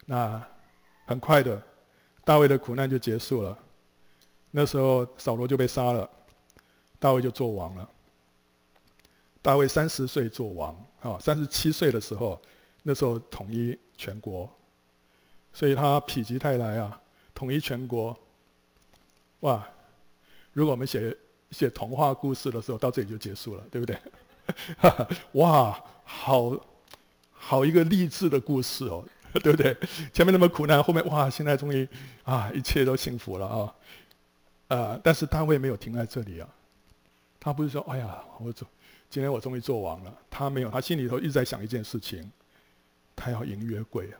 [0.06, 0.40] 那
[1.04, 1.60] 很快的，
[2.24, 3.58] 大卫的苦难就结束了。
[4.50, 6.08] 那时候扫罗就被杀了，
[6.98, 7.88] 大卫就做王了。
[9.40, 12.40] 大卫三十岁做王啊，三十七岁的时候。
[12.84, 14.52] 那时候统一全国，
[15.52, 17.00] 所以他否极泰来啊，
[17.32, 18.18] 统一全国。
[19.40, 19.64] 哇！
[20.52, 21.16] 如果我们写
[21.52, 23.96] 写童话故事的时候，到这里就结束了，对不对？
[25.40, 26.58] 哇，好
[27.30, 29.04] 好一个励志的故事哦，
[29.42, 29.76] 对不对？
[30.12, 31.88] 前面那么苦难，后面哇，现在终于
[32.24, 33.74] 啊，一切都幸福了啊！
[34.68, 36.48] 啊、但是大卫没有停在这里啊，
[37.40, 38.68] 他不是说哎呀，我做
[39.08, 42.30] 今天我终于做完了，他没有，他心里头一直在想一件事情。
[43.14, 44.16] 他要迎约柜啊！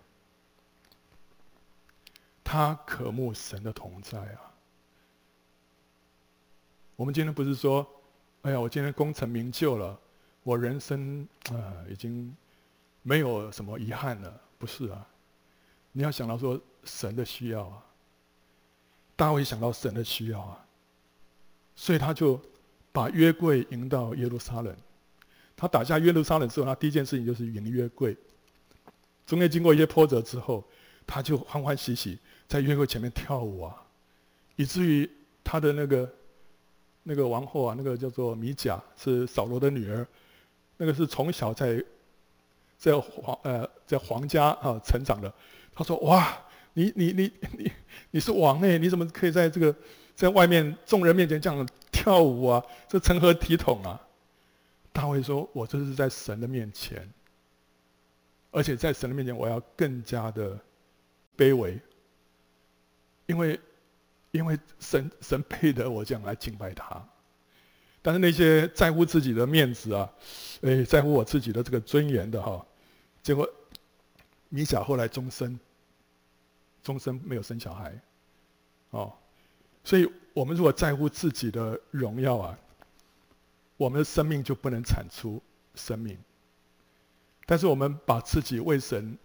[2.45, 4.53] 他渴慕神的同在啊！
[6.95, 7.85] 我们今天不是说，
[8.43, 9.99] 哎呀，我今天功成名就了，
[10.43, 12.37] 我人生啊、已经
[13.01, 15.05] 没有什么遗憾了，不是啊？
[15.91, 17.83] 你要想到说神的需要啊，
[19.17, 20.65] 大卫想到神的需要啊，
[21.75, 22.41] 所以他就
[22.93, 24.73] 把约柜迎到耶路撒冷。
[25.57, 28.17] 他打下耶路撒冷之后，他第一件事情就是迎约柜。
[29.27, 30.63] 中间经过一些波折之后，
[31.09, 33.83] 他就欢欢喜喜在约柜前面跳舞啊，
[34.55, 35.11] 以至于
[35.43, 36.15] 他的那个
[37.03, 40.07] 那个王后啊，那个叫做米甲，是扫罗的女儿，
[40.77, 41.85] 那个是从小在
[42.83, 45.33] 在皇呃在皇家啊成长的。
[45.73, 46.37] 他说：“哇，
[46.73, 47.73] 你你你你
[48.11, 49.73] 你是王哎，你怎么可以在这个
[50.17, 52.61] 在外面众人面前这样跳舞啊？
[52.89, 54.01] 这成何体统啊？”
[54.93, 57.09] 大卫说：“我这是在神的面前。”
[58.51, 60.59] 而且在神的面前，我要更加的
[61.37, 61.79] 卑微，
[63.27, 63.61] 因为
[64.33, 67.01] 因为神神配得我这样来敬拜他。
[68.03, 70.13] 但是那些在乎自己的面子啊，
[70.63, 72.67] 诶，在乎我自己的这个尊严的哈，
[73.23, 73.49] 结果
[74.49, 75.59] 米甲后来终身
[76.83, 77.97] 终身没有生小孩，
[78.91, 79.13] 哦，
[79.85, 82.59] 所以我们如果在乎自己的荣耀啊，
[83.77, 85.41] 我们的生命就不能产出
[85.75, 86.19] 生命。
[87.47, 89.17] 但是我们把自己为神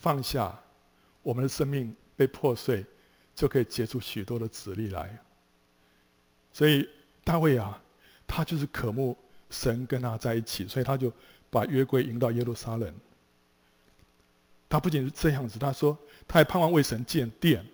[0.00, 0.58] 放下，
[1.22, 2.84] 我们的生命被破碎，
[3.34, 5.18] 就可以结出许多的子粒来。
[6.52, 6.88] 所以
[7.24, 7.82] 大卫啊，
[8.26, 9.16] 他就是渴慕
[9.50, 11.12] 神跟他在一起，所以他就
[11.50, 12.94] 把约柜迎到耶路撒冷。
[14.68, 17.66] 他不仅是这样子，他说他还盼望为神建殿，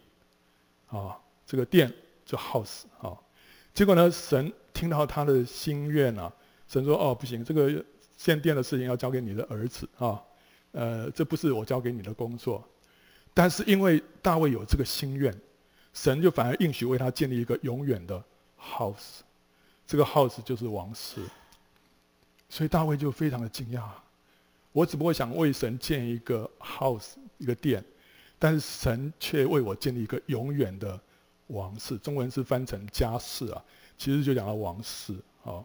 [0.89, 1.93] 啊，这个殿
[2.25, 3.17] 就 house 啊。
[3.75, 6.33] 结果呢，神听到他的心愿啊，
[6.67, 7.85] 神说：“哦，不行，这个
[8.17, 10.23] 建殿的事情要交给你的儿子啊，
[10.73, 12.67] 呃，这不是我交给你的工作。”
[13.35, 15.39] 但是因为大卫有这个心愿，
[15.93, 18.25] 神就反而应许为他建立一个永远的
[18.59, 19.21] house，
[19.87, 21.21] 这个 house 就是王室。
[22.49, 23.83] 所以大卫就非常的惊讶。
[24.73, 27.83] 我只不过想为神建一个 house，一个殿，
[28.39, 31.01] 但是神却为我建立一个永远的
[31.47, 31.97] 王室。
[31.99, 33.65] 中文是翻成家室啊，
[33.97, 35.65] 其实就讲到王室啊。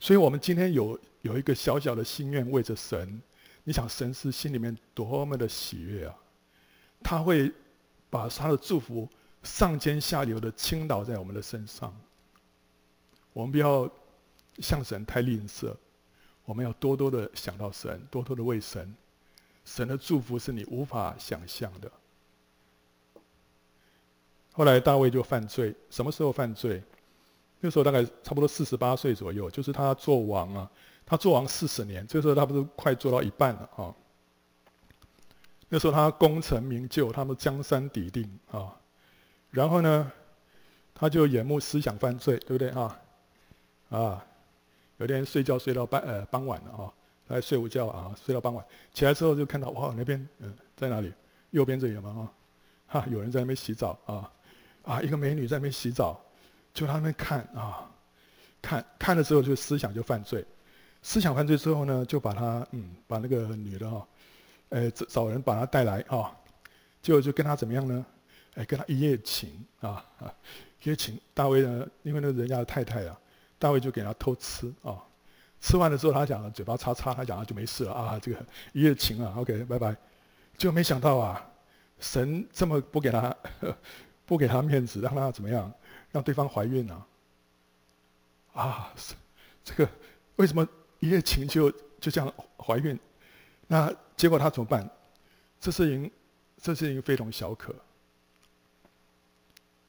[0.00, 3.22] 所以我们今天有有一个小小的心愿，为着神，
[3.64, 6.14] 你想神是心里面多么的喜悦啊！
[7.02, 7.52] 他会
[8.10, 9.08] 把他的祝福
[9.42, 11.94] 上尖下流的倾倒在我们的身上。
[13.32, 13.88] 我们不要
[14.58, 15.72] 向神太吝啬。
[16.46, 18.94] 我们要多多的想到神，多多的为神，
[19.64, 21.90] 神的祝福是你无法想象的。
[24.52, 26.82] 后来大卫就犯罪，什么时候犯罪？
[27.58, 30.70] 那时候大概差不多四十八岁左右，就是他做王啊，
[31.04, 33.94] 他做王四十年，这时候他不是快做到一半了啊。
[35.68, 38.76] 那时候他功成名就，他们江山抵定啊，
[39.50, 40.12] 然后呢，
[40.94, 43.00] 他就眼目思想犯罪，对不对啊？
[43.90, 44.26] 啊。
[44.98, 46.92] 有天睡觉睡到半呃傍晚了啊，
[47.28, 51.12] 来睡午觉啊，睡到傍晚，起来之后就看到哇那边嗯在哪里？
[51.50, 52.30] 右边这里吗？
[52.88, 54.32] 啊，哈有人在那边洗澡啊，
[54.82, 56.20] 啊一个美女在那边洗澡，
[56.72, 57.90] 就他那边看啊，
[58.62, 60.44] 看看了之后就思想就犯罪，
[61.02, 64.08] 思想犯罪之后呢就把他嗯把那个女的哈，
[64.70, 66.34] 呃找找人把她带来啊，
[67.02, 68.04] 就就跟他怎么样呢？
[68.54, 70.32] 哎跟他一夜情啊啊
[70.82, 73.20] 一夜情，大卫呢因为那人家的太太啊。
[73.58, 75.02] 大卫就给他偷吃啊，
[75.60, 79.96] 吃完了之后，他讲了嘴巴擦擦，他讲了就没事了啊，这个一夜情啊，OK，拜拜。
[80.58, 81.50] 就没想到啊，
[81.98, 83.34] 神这么不给他
[84.26, 85.72] 不给他面子，让他怎么样，
[86.10, 87.06] 让对方怀孕了
[88.52, 88.94] 啊，啊，
[89.64, 89.88] 这个
[90.36, 90.66] 为什么
[91.00, 92.98] 一夜情就就这样怀孕？
[93.66, 94.88] 那结果他怎么办？
[95.60, 96.10] 这事情
[96.60, 97.74] 这事情非同小可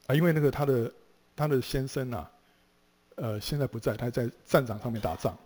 [0.06, 0.92] 啊，因为那个他的
[1.36, 2.30] 他的先生啊。
[3.20, 5.36] 呃，现在不在，他在战场上面打仗，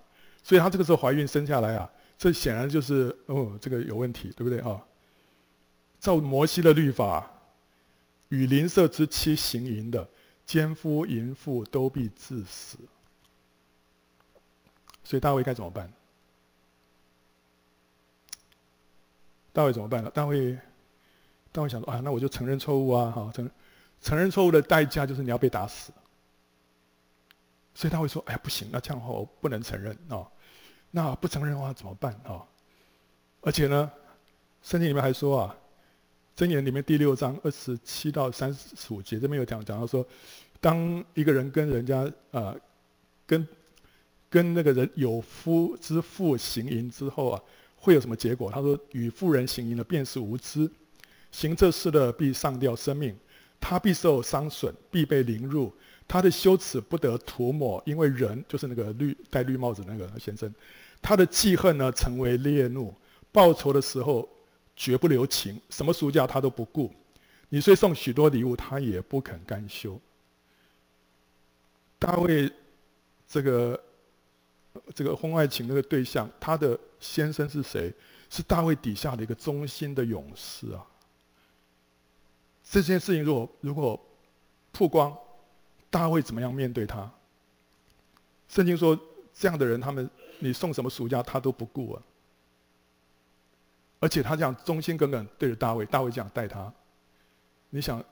[0.42, 4.80] 所以他这个时候怀孕生下来啊，这显然就是哦，这个有问题，对不对啊？
[5.98, 7.30] 照摩西的律法，
[8.28, 10.08] 与邻舍之妻行淫的，
[10.44, 12.76] 奸夫淫妇都必致死。
[15.04, 15.92] 所以大卫该怎么办？
[19.52, 20.10] 大卫怎么办呢？
[20.10, 20.58] 大卫，
[21.52, 23.50] 大卫想说啊，那我就承认错误啊，哈，承
[24.00, 25.92] 承认错误的代价就是你要被打死。
[27.74, 30.26] 所以他会说：“哎呀，不行，那这样的话我不能承认哦。
[30.90, 32.44] 那不承认的话怎么办啊？
[33.40, 33.90] 而且呢，
[34.62, 35.56] 圣经里面还说啊，
[36.36, 40.06] 箴言里面第六章二十七到三十五节这边有讲讲到说，
[40.60, 42.54] 当一个人跟人家啊，
[43.26, 43.48] 跟
[44.28, 47.42] 跟那个人有夫之妇行淫之后啊，
[47.76, 48.50] 会有什么结果？
[48.50, 50.70] 他说：与妇人行淫的便是无知，
[51.30, 53.16] 行这事的必上吊生命，
[53.58, 55.72] 他必受伤损，必被凌辱。”
[56.12, 60.54] 他的羞耻不得涂抹，因为人就是那个绿戴绿帽子那个先生，
[61.00, 62.94] 他的记恨呢成为烈怒，
[63.32, 64.28] 报仇的时候
[64.76, 66.92] 绝不留情，什么赎价他都不顾。
[67.48, 69.98] 你虽送许多礼物，他也不肯甘休。
[71.98, 72.52] 大卫
[73.26, 73.82] 这个
[74.94, 77.90] 这个婚外情那个对象，他的先生是谁？
[78.28, 80.86] 是大卫底下的一个忠心的勇士啊。
[82.62, 83.98] 这件事情如果如果
[84.72, 85.16] 曝光，
[85.92, 87.12] 大卫怎么样面对他？
[88.48, 88.98] 圣经说，
[89.34, 92.02] 这样的人，他们你送什么赎价，他都不顾啊。
[94.00, 96.72] 而且他这样忠心耿耿对着大卫，大卫这样待他，
[97.68, 98.02] 你想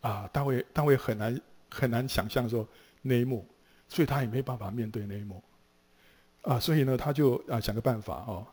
[0.00, 2.64] 啊，大卫大卫很难很难想象说
[3.02, 3.44] 那一幕，
[3.88, 5.42] 所以他也没办法面对那一幕
[6.42, 6.60] 啊。
[6.60, 8.46] 所以呢，他就啊想个办法哦，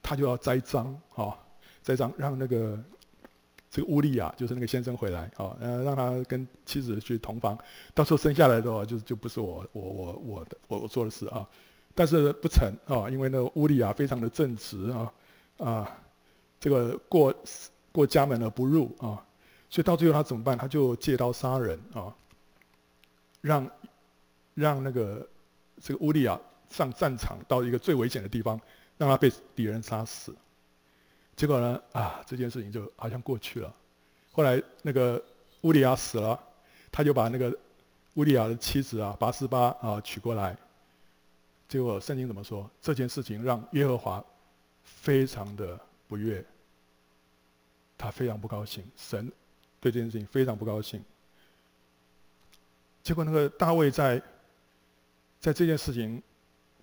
[0.00, 1.36] 他就要栽赃哦，
[1.82, 2.80] 栽赃让那个。
[3.72, 7.58] 这个乌利亚就是那个先生回来啊，呃，让他跟妻子去同房，
[7.94, 11.48] 到时候生下来的话，就就不是我我我我的我我做的事啊，
[11.94, 15.12] 但是不成啊，因为那个乌利亚非常的正直啊
[15.56, 15.98] 啊，
[16.60, 17.34] 这个过
[17.92, 19.24] 过家门而不入啊，
[19.70, 20.58] 所以到最后他怎么办？
[20.58, 22.14] 他就借刀杀人啊，
[23.40, 23.70] 让
[24.52, 25.26] 让那个
[25.80, 28.60] 这个乌利亚上战场到一个最危险的地方，
[28.98, 30.34] 让他被敌人杀死。
[31.34, 33.74] 结果呢，啊，这件事情就好像过去了。
[34.32, 35.22] 后来那个
[35.62, 36.38] 乌利亚死了，
[36.90, 37.56] 他就把那个
[38.14, 40.56] 乌利亚的妻子啊，拔示巴啊娶过来。
[41.68, 42.70] 结果圣经怎么说？
[42.80, 44.22] 这件事情让耶和华
[44.84, 46.44] 非常的不悦，
[47.96, 48.84] 他非常不高兴。
[48.96, 49.32] 神
[49.80, 51.02] 对这件事情非常不高兴。
[53.02, 54.20] 结果那个大卫在
[55.40, 56.22] 在这件事情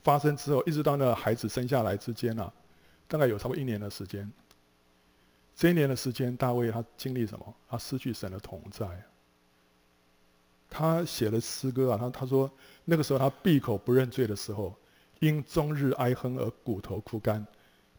[0.04, 2.52] 发生之后，一直到那孩子生下来之间啊，
[3.10, 4.32] 大概有差不多一年的时间。
[5.54, 7.54] 这一年的时间，大卫他经历什么？
[7.68, 8.88] 他失去神的同在。
[10.70, 12.50] 他写了诗歌啊，他他说
[12.86, 14.74] 那个时候他闭口不认罪的时候，
[15.20, 17.46] 因终日哀哼而骨头枯干，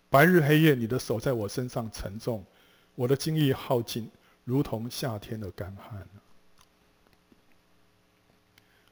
[0.09, 2.43] 白日黑夜，你的手在我身上沉重，
[2.95, 4.09] 我的精力耗尽，
[4.45, 6.09] 如同夏天的干旱。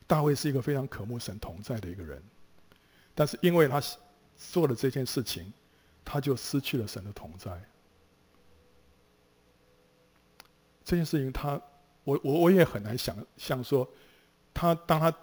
[0.09, 2.21] 大卫是一个非常渴慕神同在的一个人，
[3.15, 3.81] 但是因为他
[4.37, 5.53] 做了这件事情，
[6.11, 7.63] 他就失去了神的同在。
[10.83, 11.61] 这件事情他，
[12.03, 13.87] 我我我也很难想象说，
[14.55, 15.15] 他当他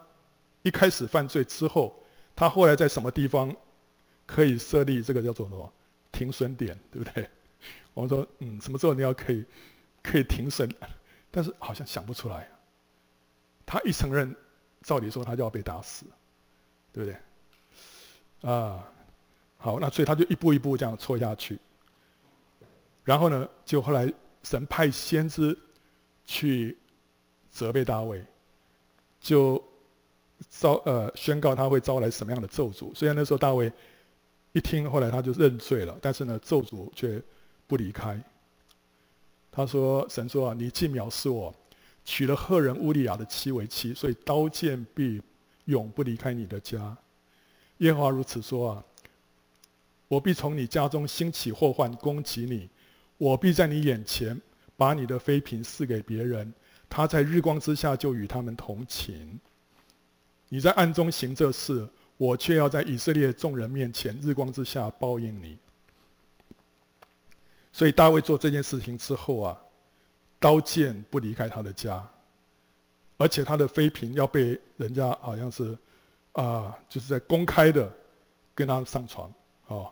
[0.61, 2.03] 一开始犯罪之后，
[2.35, 3.51] 他后来在什么地方
[4.27, 5.73] 可以设立这个叫做什么
[6.11, 7.27] 停损点，对不对？
[7.95, 9.43] 我们说，嗯，什么时候你要可以
[10.03, 10.69] 可以停损？
[11.31, 12.47] 但是好像想不出来。
[13.65, 14.35] 他一承认，
[14.83, 16.05] 照理说他就要被打死，
[16.93, 18.51] 对不对？
[18.51, 18.87] 啊，
[19.57, 21.59] 好，那所以他就一步一步这样错下去。
[23.03, 24.11] 然后呢，就后来。
[24.45, 25.57] 神派先知
[26.23, 26.77] 去
[27.49, 28.23] 责备大卫，
[29.19, 29.59] 就
[30.51, 32.93] 招呃宣告他会招来什么样的咒诅。
[32.93, 33.73] 虽然那时候大卫
[34.51, 37.19] 一听，后来他就认罪了，但是呢，咒诅却
[37.65, 38.23] 不离开。
[39.51, 41.51] 他说：“神说啊，你既藐视我，
[42.03, 45.19] 娶了赫人乌利亚的妻为妻，所以刀剑必
[45.63, 46.95] 永不离开你的家。
[47.77, 48.83] 耶和华如此说啊，
[50.07, 52.69] 我必从你家中兴起祸患攻击你。”
[53.17, 54.37] 我必在你眼前
[54.75, 56.53] 把你的妃嫔赐给别人，
[56.89, 59.39] 他在日光之下就与他们同寝。
[60.49, 61.87] 你在暗中行这事，
[62.17, 65.57] 我却要在以色列众人面前日光之下报应你。
[67.71, 69.57] 所以大卫做这件事情之后啊，
[70.37, 72.05] 刀剑不离开他的家，
[73.15, 75.77] 而且他的妃嫔要被人家好像是
[76.33, 77.89] 啊，就是在公开的
[78.53, 79.33] 跟他上床
[79.67, 79.91] 哦。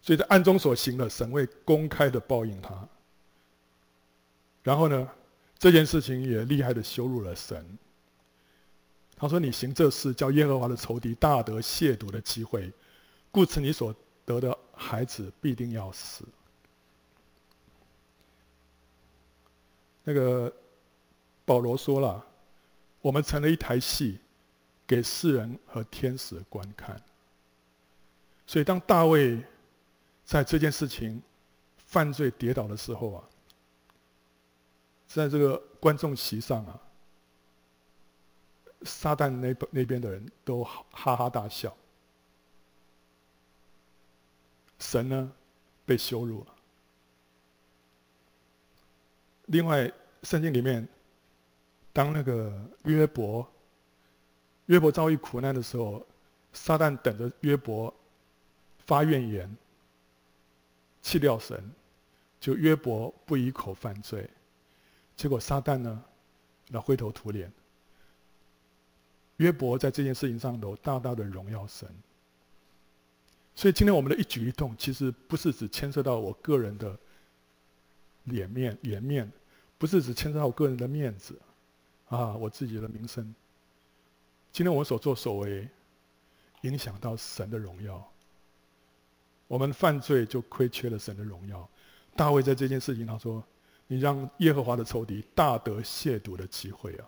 [0.00, 2.88] 所以在暗中所行的，神会公开的报应他。
[4.62, 5.08] 然后呢，
[5.58, 7.78] 这件事情也厉害的羞辱了神。
[9.16, 12.72] 他说：“你行这事，叫耶和华的仇敌大得亵渎的机会，
[13.30, 13.94] 故此你所
[14.24, 16.24] 得的孩子必定要死。”
[20.02, 20.52] 那个
[21.44, 22.26] 保罗说了
[23.00, 24.18] ：“我们成了一台戏，
[24.84, 27.00] 给世人和天使观看。”
[28.52, 29.42] 所以当大卫。
[30.24, 31.20] 在这件事情
[31.76, 33.28] 犯罪跌倒的时候啊，
[35.06, 36.80] 在这个观众席上啊，
[38.82, 41.76] 撒旦那那边的人都哈哈大笑，
[44.78, 45.32] 神呢
[45.84, 46.54] 被羞辱了。
[49.46, 50.88] 另外，圣经里面，
[51.92, 53.46] 当那个约伯
[54.66, 56.06] 约伯遭遇苦难的时候，
[56.52, 57.92] 撒旦等着约伯
[58.92, 59.56] 发怨言。
[61.00, 61.58] 弃掉神，
[62.38, 64.28] 就约伯不以口犯罪，
[65.16, 66.04] 结果撒旦呢，
[66.68, 67.50] 那灰头土脸。
[69.38, 71.88] 约伯在这件事情上头大大的荣耀神。
[73.54, 76.94] 所以今天我们的一举一动，其实不是只牵涉到我个人的
[78.24, 79.32] 脸面、颜面，
[79.78, 81.40] 不是只牵涉到我个人的面子，
[82.08, 83.34] 啊，我自己的名声。
[84.52, 85.66] 今天我所作所为，
[86.60, 88.11] 影响到神的荣耀。
[89.52, 91.68] 我们犯罪就亏缺了神的荣耀。
[92.16, 93.44] 大卫在这件事情他说
[93.86, 97.04] ：“你让耶和华的仇敌大得亵渎的机会啊！”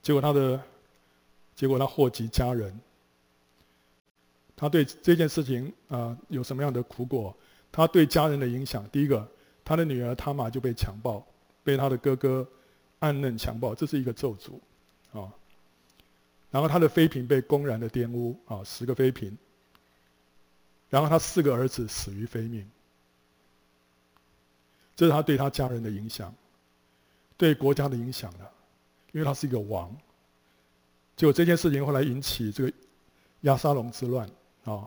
[0.00, 0.62] 结果他的，
[1.56, 2.72] 结果他祸及家人。
[4.54, 7.36] 他对这件事情啊、有什么样的苦果？
[7.72, 9.28] 他对家人的影响，第一个，
[9.64, 11.26] 他的女儿他玛就被强暴，
[11.64, 12.48] 被他的哥哥
[13.00, 14.52] 暗嫩强暴，这是一个咒诅
[15.18, 15.34] 啊。
[16.52, 19.36] 然后他的妃嫔被公然的玷污啊，十个妃嫔。
[20.88, 22.70] 然后他四个儿子死于非命，
[24.94, 26.32] 这是他对他家人的影响，
[27.38, 28.52] 对国家的影响了，
[29.12, 29.90] 因为他是一个王。
[31.16, 32.72] 结果这件事情后来引起这个
[33.40, 34.28] 亚沙龙之乱
[34.64, 34.86] 啊，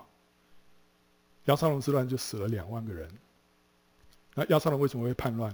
[1.46, 3.10] 亚沙龙之乱就死了两万个人
[4.36, 5.52] 那亚沙龙为什么会叛乱？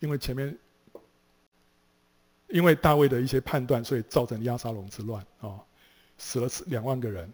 [0.00, 0.54] 因为前面，
[2.52, 5.58] 因为大卫的一些判断，所以造成押沙龙之乱啊、
[6.18, 7.28] 死了两万个人。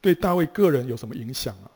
[0.00, 1.70] 对大卫个人有什么影响啊？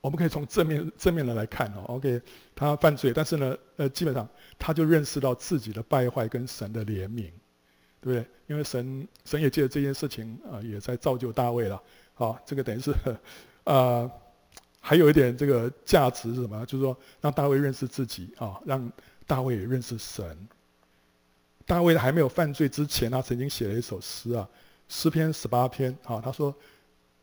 [0.00, 1.84] 我们可以从正面正面的来看哦。
[1.88, 2.20] OK，
[2.54, 4.26] 他犯罪，但是呢，呃，基本上
[4.58, 7.30] 他就认识到自己的败坏跟神的怜悯，
[8.00, 8.26] 对不对？
[8.46, 11.82] 因为神神也借着这件事情啊、呃，也在造就大卫了。
[12.14, 12.94] 好，这个等于是
[13.64, 14.10] 呃，
[14.80, 16.64] 还有一点这个价值是什么？
[16.64, 18.90] 就是说让大卫认识自己啊，让
[19.26, 20.48] 大卫也认识神。
[21.70, 24.48] 大卫还没有犯罪之前，他曾经写了一首诗啊，
[24.88, 26.52] 诗篇十八篇啊，他说。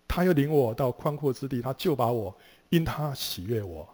[0.09, 2.33] 他又领我到宽阔之地，他就把我
[2.69, 3.85] 因他喜悦我。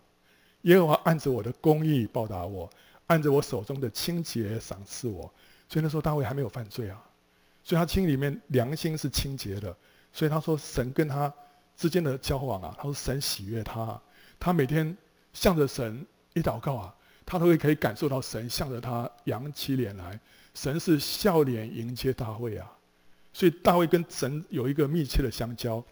[0.62, 2.70] 耶和华按着我的公义报答我，
[3.08, 5.22] 按着我手中的清洁赏赐我。
[5.68, 7.04] 所以那时候大卫还没有犯罪啊，
[7.64, 9.76] 所以他心里面良心是清洁的。
[10.12, 11.34] 所以他说神跟他
[11.76, 14.00] 之间的交往啊，他说神喜悦他，
[14.40, 14.96] 他每天
[15.34, 16.96] 向着神一祷告啊，
[17.26, 20.20] 他都会可以感受到神向着他扬起脸来，
[20.54, 22.72] 神是笑脸迎接大卫啊。
[23.32, 25.84] 所以大卫跟神有一个密切的相交。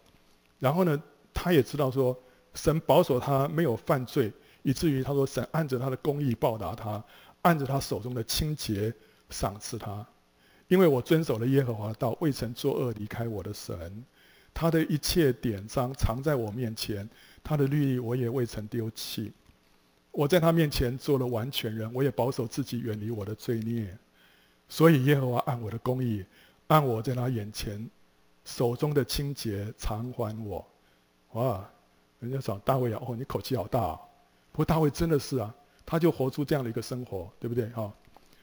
[0.59, 1.01] 然后呢，
[1.34, 2.18] 他也知道说，
[2.53, 4.32] 神保守他没有犯罪，
[4.62, 7.03] 以至于他说神按着他的公义报答他，
[7.41, 8.93] 按着他手中的清洁
[9.30, 10.05] 赏赐他。
[10.68, 14.05] 因为我遵守了耶和华的道，未曾作恶离开我的神，
[14.53, 17.09] 他的一切典章常在我面前，
[17.43, 19.34] 他的律例我也未曾丢弃。
[20.12, 23.97] 我在他面前做了完全人，我也保守自己远离我的罪孽。
[24.72, 26.26] 所以耶和华按我的公义，
[26.68, 27.90] 按我在他眼前。
[28.44, 30.68] 手中的清洁偿还我，
[31.34, 31.64] 哇！
[32.20, 34.00] 人家说大卫啊，哦，你口气好大啊。
[34.52, 35.54] 不过大卫真的是啊，
[35.86, 37.94] 他就活出这样的一个生活，对不对啊？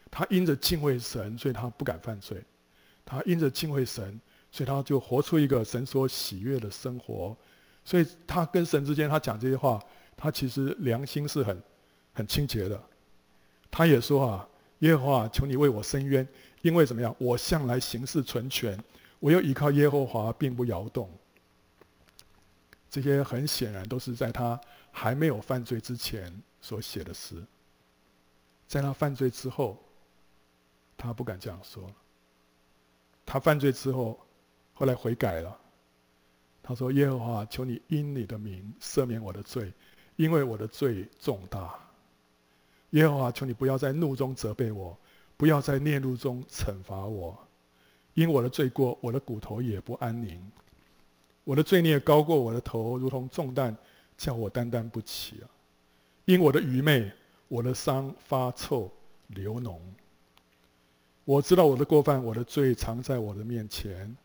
[0.09, 2.39] 他因着敬畏神，所以他不敢犯罪；
[3.05, 4.21] 他因着敬畏神，
[4.53, 7.37] 所以他就活出一个神所喜悦的生活。
[7.85, 9.83] 所以他跟神之间，他讲这些话，
[10.17, 11.61] 他其实良心是很
[12.13, 12.81] 很清洁的。
[13.69, 14.48] 他也说啊，
[14.81, 16.27] 耶和华，求你为我伸冤，
[16.63, 17.15] 因为怎么样？
[17.19, 18.79] 我向来行事纯全。
[19.21, 21.11] 我又依靠耶和华，并不摇动。
[22.89, 24.59] 这些很显然都是在他
[24.91, 27.45] 还没有犯罪之前所写的诗。
[28.67, 29.83] 在他犯罪之后，
[30.97, 31.91] 他不敢这样说。
[33.27, 34.19] 他犯罪之后，
[34.73, 35.59] 后来悔改了。
[36.63, 39.73] 他说：“耶和华，求你因你的名赦免我的罪，
[40.17, 41.79] 因为我的罪重大。
[42.91, 44.97] 耶和华，求你不要在怒中责备我，
[45.37, 47.39] 不要在烈怒中惩罚我。”
[48.15, 50.45] 因我的罪过，我的骨头也不安宁。
[51.45, 53.77] 我的罪孽高过我的头，如同重担，
[54.17, 55.47] 叫我担当不起啊！
[56.25, 57.13] 因我的愚昧，
[57.47, 58.91] 我的伤发臭
[59.29, 59.79] 流脓。
[61.25, 64.17] 我知道我的过犯，我的罪常在我的面前。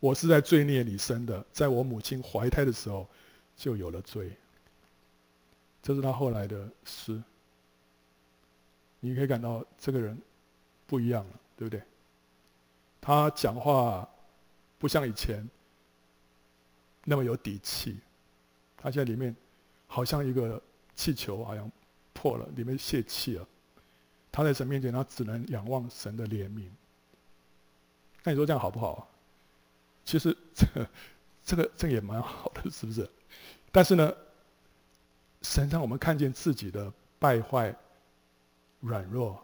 [0.00, 3.06] 我是在罪孽里生的，在我母亲怀胎的时候
[3.56, 4.30] 就有了罪。
[5.82, 7.22] 这是他后来的诗。
[9.00, 10.20] 你可以感到这个人
[10.86, 11.82] 不一样了，对不对？
[13.00, 14.08] 他讲话
[14.78, 15.48] 不像以前
[17.04, 17.98] 那么有底气，
[18.76, 19.34] 他现在里面
[19.86, 20.60] 好像一个
[20.94, 21.70] 气球，好像
[22.12, 23.46] 破了，里面泄气了。
[24.30, 26.68] 他在神面前，他只能仰望神的怜悯。
[28.24, 29.08] 那你说这样好不好？
[30.04, 30.88] 其实这个、
[31.44, 33.08] 这个、这个也蛮好的，是不是？
[33.72, 34.12] 但是呢，
[35.42, 37.74] 神让我们看见自己的败坏、
[38.80, 39.42] 软弱，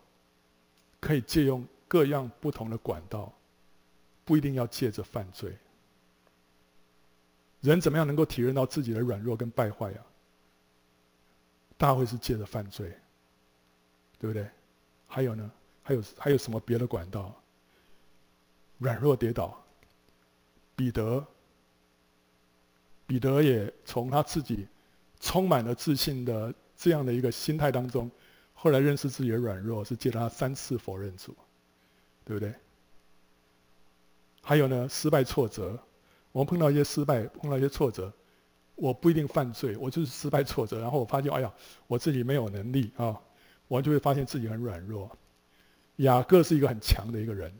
[1.01, 3.33] 可以借用各样不同的管道。
[4.27, 5.55] 不一定要借着犯罪，
[7.61, 10.01] 人怎么样能够体认到自己的软弱跟败坏啊？
[11.77, 12.89] 大会是借着犯罪，
[14.19, 14.49] 对不对？
[15.07, 15.51] 还有呢？
[15.83, 17.39] 还有还有什么别的管道？
[18.79, 19.63] 软弱跌倒，
[20.75, 21.23] 彼得，
[23.07, 24.67] 彼得也从他自己
[25.21, 28.11] 充满了自信的这样的一个心态当中，
[28.55, 31.37] 后来认识自己的软弱，是借他三次否认主，
[32.25, 32.55] 对不对？
[34.41, 35.79] 还有呢，失败挫折，
[36.33, 38.13] 我们碰到一些失败，碰到一些挫折，
[38.75, 41.53] 我不一定犯罪，我就是失败挫折，然后我发现，哎呀，
[41.87, 43.21] 我自己没有能力啊，
[43.69, 45.11] 我就会发现自己很软弱。
[45.97, 47.53] 雅各是一个很强的一个人，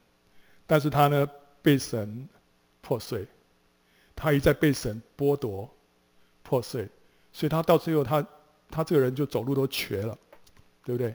[0.67, 1.29] 但是他呢，
[1.63, 2.29] 被神
[2.81, 3.27] 破碎，
[4.17, 5.71] 他一再被神剥夺、
[6.43, 6.89] 破碎，
[7.33, 8.27] 所以他到最后，他
[8.69, 10.19] 他这个人就走路都瘸了，
[10.85, 11.15] 对不对？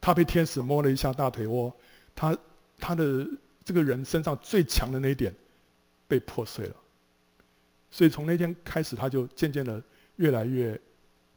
[0.00, 1.74] 他被天使摸了一下大腿窝，
[2.14, 2.36] 他
[2.78, 3.26] 他的。
[3.62, 5.32] 这个人身上最强的那一点
[6.08, 6.74] 被破碎了，
[7.90, 9.80] 所以从那天开始，他就渐渐的
[10.16, 10.80] 越来越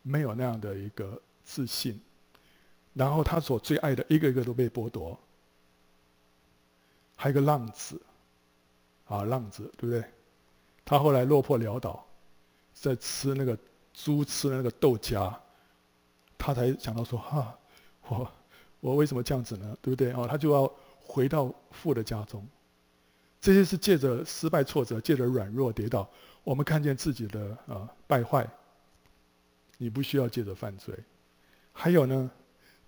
[0.01, 1.99] 没有那样的一个自信，
[2.93, 5.19] 然后他所最爱的一个一个都被剥夺，
[7.15, 8.01] 还有个浪子，
[9.05, 10.03] 啊，浪子对不对？
[10.85, 12.03] 他后来落魄潦倒，
[12.73, 13.55] 在吃那个
[13.93, 15.31] 猪吃的那个豆荚，
[16.45, 17.57] 他才想到说：哈、啊，
[18.09, 18.31] 我
[18.81, 19.77] 我为什么这样子呢？
[19.81, 20.11] 对不对？
[20.11, 20.69] 哦，他就要
[20.99, 22.45] 回到父的家中。
[23.39, 26.09] 这些是借着失败、挫折，借着软弱、跌倒，
[26.43, 28.45] 我们看见自己的啊败坏。
[29.77, 30.93] 你不需要借着犯罪，
[31.71, 32.29] 还有呢，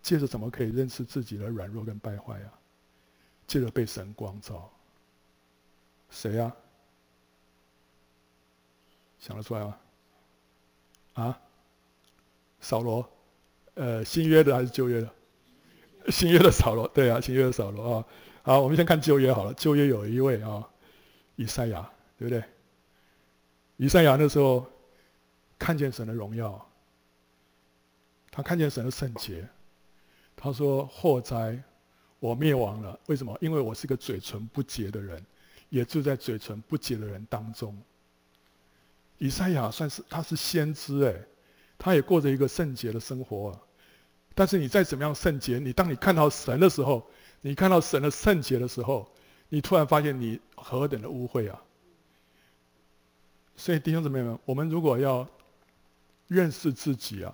[0.02, 2.52] 借着怎么可以认识自己的软弱跟败坏啊？
[3.48, 4.70] 借着被神光照。
[6.10, 6.54] 谁呀、
[9.18, 9.78] 想得出来吗？
[11.14, 11.40] 啊？
[12.60, 13.08] 扫罗，
[13.76, 15.10] 呃，新约的还是旧约的？
[16.12, 18.06] 新约的扫罗，对啊，新约的扫罗啊。
[18.44, 19.54] 好，我们先看旧约好了。
[19.54, 20.68] 旧约有一位啊，
[21.36, 22.44] 以赛亚，对不对？
[23.78, 24.66] 以赛亚那时候
[25.58, 26.66] 看见神的荣耀，
[28.32, 29.48] 他看见神的圣洁，
[30.36, 31.62] 他说：“祸哉，
[32.20, 33.00] 我灭亡了！
[33.08, 33.38] 为什么？
[33.42, 35.22] 因为我是个嘴唇不洁的人，
[35.70, 37.76] 也住在嘴唇不洁的人当中。”
[39.18, 41.16] 以赛亚算是他是先知哎，
[41.78, 43.62] 他也过着一个圣洁的生活啊。
[44.34, 47.10] 但是你再怎么样圣洁，你当你看到神的时候，
[47.42, 49.10] 你看到神的圣洁的时候，
[49.48, 51.62] 你突然发现你何等的污秽啊！
[53.56, 55.26] 所以弟兄姊妹们，我们如果要
[56.28, 57.34] 认识自己啊，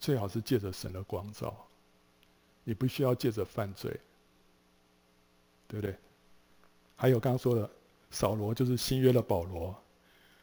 [0.00, 1.54] 最好是借着神的光照，
[2.64, 3.90] 你不需要借着犯罪，
[5.68, 5.96] 对不对？
[6.96, 7.70] 还有刚刚说的
[8.10, 9.72] 扫罗，就是新约的保罗，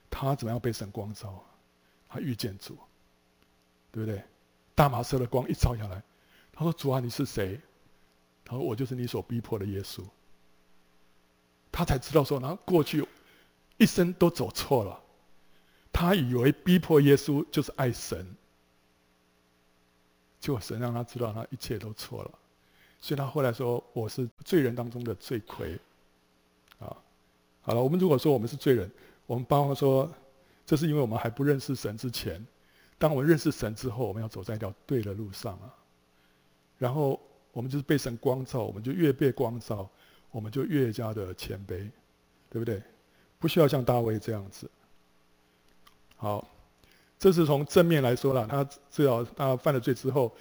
[0.10, 1.44] 他怎么样被神光照？
[2.08, 2.78] 他遇见主，
[3.92, 4.24] 对不对？
[4.76, 6.04] 大马色的光一照下来，
[6.54, 7.60] 他说：“主啊，你是谁？”
[8.46, 10.04] 他说：“我就是你所逼迫的耶稣。”
[11.72, 13.06] 他才知道说，然后过去
[13.78, 15.00] 一生都走错了。
[15.92, 18.36] 他以为逼迫耶稣就是爱神，
[20.40, 22.32] 结果神让他知道他一切都错了。
[23.00, 25.80] 所以他后来说：“我是罪人当中的罪魁。”
[26.80, 26.96] 啊，
[27.62, 28.92] 好了，我们如果说我们是罪人，
[29.26, 30.12] 我们包括说，
[30.68, 32.46] 这是因为我们还不认识神之前。
[33.00, 35.74] 当我们认识神之后，我们要走在一条对的路上啊。
[36.78, 37.20] 然后。
[37.54, 39.90] 我们就是被神光照，我们就越被光照，
[40.30, 41.90] 我们就越加的谦卑，
[42.52, 42.80] 对不对？
[43.40, 44.70] 不需要像大卫这样子。
[46.18, 46.48] 好，
[47.18, 48.46] 这是从正面来说了。
[48.46, 50.32] 他知道他犯了罪之后，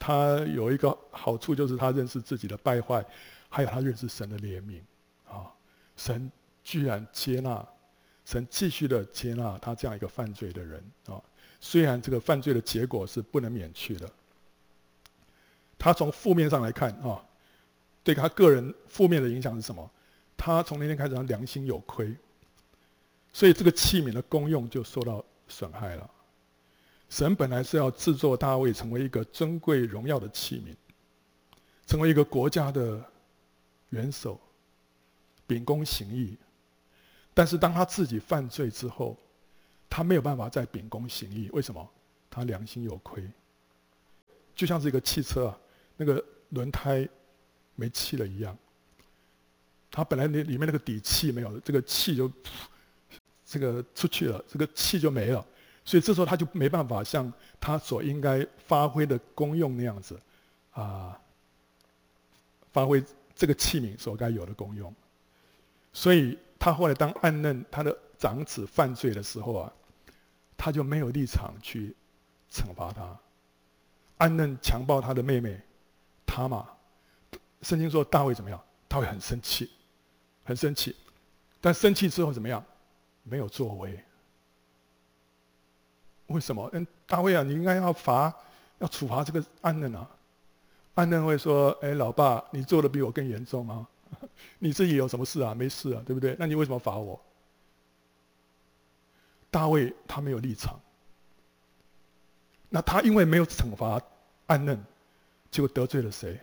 [0.00, 3.04] 他有一个好处，就是他认识自己的败坏，
[3.48, 4.80] 还有他认识神的怜悯
[5.32, 5.54] 啊。
[5.96, 6.28] 神
[6.64, 7.64] 居然接纳，
[8.24, 11.20] 神继续的接纳他这样一个犯罪的人啊。
[11.60, 14.10] 虽然这个犯罪的结果是不能免去的。
[15.78, 17.22] 他从负面上来看啊，
[18.02, 19.90] 对他个人负面的影响是什么？
[20.36, 22.14] 他从那天开始，他良心有亏，
[23.32, 26.10] 所以这个器皿的功用就受到损害了。
[27.10, 30.74] 神本来是要制作大卫成为一个尊贵荣耀的器皿，
[31.86, 33.02] 成为一个国家的
[33.90, 34.40] 元首，
[35.46, 36.36] 秉公行义。
[37.34, 39.18] 但是当他自己犯罪之后，
[39.90, 41.50] 他没有办法再秉公行义。
[41.52, 41.90] 为什么？
[42.30, 43.22] 他良心有亏，
[44.56, 45.58] 就像是一个汽车啊。
[45.96, 47.08] 那个轮胎
[47.76, 48.56] 没气了一样，
[49.90, 52.28] 它本来那里面那个底气没有了，这个气就
[53.46, 55.46] 这个出去了，这个气就没了，
[55.84, 60.20] 所以这时候他就没办法像他所应该发挥的功用那样子
[60.72, 61.16] 啊，
[62.72, 63.00] 发挥
[63.36, 64.92] 这个器皿所该有的功用。
[65.92, 69.72] 所以他后来当暗嫩他的长子犯罪的时候啊，
[70.56, 71.94] 他就没有立场去
[72.50, 73.18] 惩罚他。
[74.18, 75.60] 暗嫩强暴他的妹妹。
[76.26, 76.68] 他嘛，
[77.62, 78.60] 圣经说大卫怎么样？
[78.88, 79.70] 大卫很生气，
[80.42, 80.96] 很生气，
[81.60, 82.64] 但生气之后怎么样？
[83.22, 84.02] 没有作为。
[86.26, 86.68] 为什么？
[86.72, 88.34] 嗯，大卫啊，你应该要罚，
[88.78, 90.08] 要处罚这个暗嫩啊。
[90.94, 93.86] 暗嫩会说：“哎，老爸，你做的比我更严重啊！
[94.58, 95.54] 你自己有什么事啊？
[95.54, 96.36] 没事啊，对不对？
[96.38, 97.20] 那你为什么罚我？”
[99.50, 100.80] 大卫他没有立场。
[102.68, 104.00] 那他因为没有惩罚
[104.46, 104.84] 暗嫩。
[105.50, 106.40] 结果得罪了谁？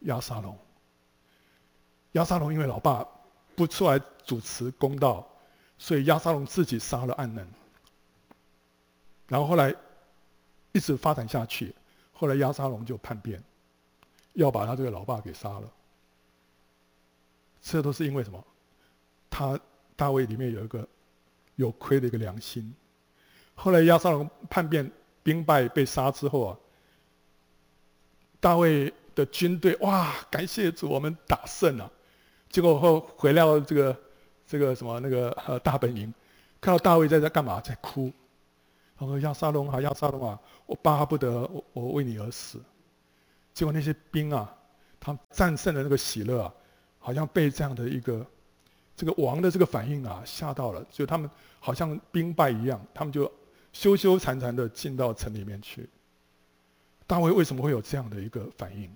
[0.00, 0.58] 押沙龙。
[2.12, 3.06] 押沙龙因为老爸
[3.54, 5.24] 不出来主持公道，
[5.78, 7.46] 所以押沙龙自己杀了暗嫩。
[9.28, 9.72] 然后后来
[10.72, 11.72] 一直发展下去，
[12.12, 13.40] 后来押沙龙就叛变，
[14.32, 15.72] 要把他这个老爸给杀了。
[17.60, 18.42] 这都是因为什么？
[19.28, 19.58] 他
[19.96, 20.86] 大卫里面有一个
[21.56, 22.74] 有亏的一个良心。
[23.54, 24.90] 后来押沙龙叛变，
[25.22, 26.56] 兵败被杀之后啊。
[28.40, 31.92] 大卫的军队哇，感谢主，我们打胜了。
[32.48, 33.96] 结果后回到这个
[34.46, 36.12] 这个什么那个呃大本营，
[36.60, 38.10] 看到大卫在这干嘛，在哭。
[38.98, 42.60] 他说：“押沙龙啊，押沙龙啊，我巴不得我我为你而死。”
[43.54, 44.54] 结果那些兵啊，
[44.98, 46.54] 他战胜了那个喜乐啊，
[47.00, 48.24] 好像被这样的一个
[48.94, 51.28] 这个王的这个反应啊吓到了，就他们
[51.58, 53.30] 好像兵败一样，他们就
[53.72, 55.88] 羞羞惭惭的进到城里面去。
[57.06, 58.88] 大卫为什么会有这样的一个反应？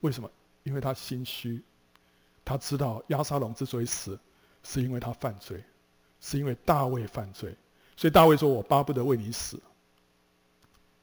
[0.00, 0.28] 为什么？
[0.64, 1.62] 因为他心虚，
[2.44, 4.18] 他知道押沙龙之所以死，
[4.62, 5.62] 是因为他犯罪，
[6.20, 7.54] 是因为大卫犯罪，
[7.96, 9.58] 所以大卫说：“我巴不得为你死。”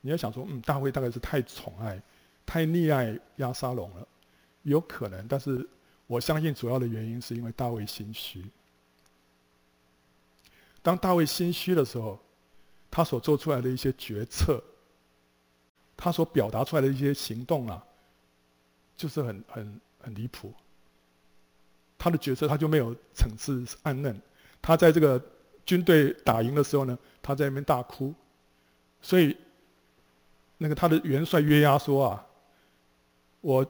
[0.01, 1.99] 你要想说，嗯，大卫大概是太宠爱、
[2.45, 4.07] 太溺爱押沙龙了，
[4.65, 5.67] 有可能，但是
[6.05, 8.45] 我相信主要的原因是因为大卫心虚。
[10.81, 12.19] 当大卫心虚的时候，
[12.91, 14.63] 他所做出来的一些决策，
[15.97, 17.83] 他所表达出来的一些行动啊，
[18.97, 20.53] 就是很很很离谱。
[21.97, 24.19] 他的决策他就没有惩治暗嫩，
[24.61, 25.19] 他在这个
[25.65, 28.13] 军队打赢的时候呢，他在那边大哭。
[29.01, 29.35] 所以，
[30.57, 32.25] 那个他的元帅约押说啊，
[33.41, 33.65] 我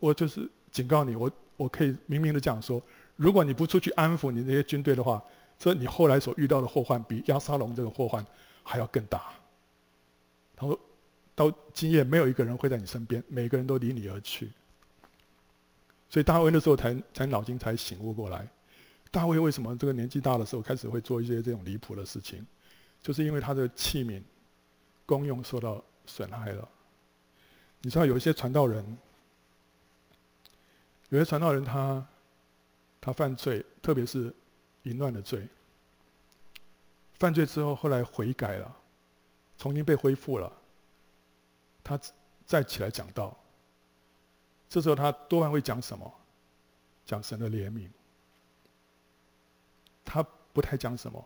[0.00, 2.82] 我就是警告你，我我可以明明的讲说，
[3.16, 5.22] 如果你不出去安抚你那些军队的话，
[5.58, 8.24] 这你后来所遇到的祸患比亚沙龙这个祸患
[8.62, 9.32] 还要更大。
[10.54, 10.78] 他说。
[11.36, 14.50] 到今夜，没有一个人会在你身边，每个人都离你而去。
[16.08, 18.48] 所以大卫那时候才才脑筋才醒悟过来。
[19.10, 22.42] 大卫为什么这个年纪大的时候开始会做一些这种离谱的事情？
[23.02, 24.22] 就是因为他的器皿
[25.04, 26.66] 功用受到损害了。
[27.82, 28.82] 你知道有一些传道人，
[31.10, 32.06] 有些传道人他
[33.00, 34.34] 他犯罪，特别是
[34.82, 35.46] 淫乱的罪。
[37.14, 38.76] 犯罪之后后来悔改了，
[39.56, 40.52] 重新被恢复了。
[41.82, 41.98] 他
[42.44, 43.36] 再起来讲道，
[44.68, 46.12] 这时候他多半会讲什么？
[47.04, 47.88] 讲神的怜悯。
[50.04, 51.24] 他不太讲什么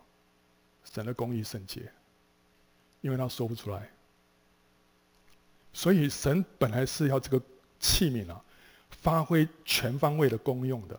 [0.85, 1.91] 神的公义圣洁，
[3.01, 3.91] 因为他说不出来。
[5.73, 7.43] 所以神本来是要这个
[7.79, 8.45] 器皿啊，
[8.91, 10.99] 发挥全方位的功用的。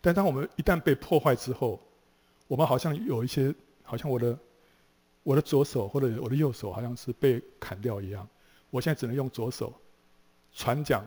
[0.00, 1.80] 但当我们一旦被破坏之后，
[2.46, 4.38] 我们好像有一些，好像我的
[5.22, 8.28] 我的左手或者我的右手，好像是被砍掉一样。
[8.70, 9.72] 我现在只能用左手
[10.52, 11.04] 传讲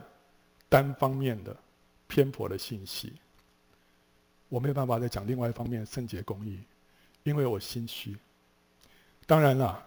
[0.68, 1.56] 单方面的
[2.08, 3.14] 偏颇的信息，
[4.50, 6.60] 我没有办法再讲另外一方面圣洁公义，
[7.24, 8.18] 因为我心虚。
[9.26, 9.82] 当然了，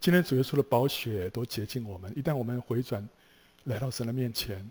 [0.00, 3.06] 今天主耶稣的宝血都洁净我们，一旦我们回转
[3.64, 4.70] 来到神的面前，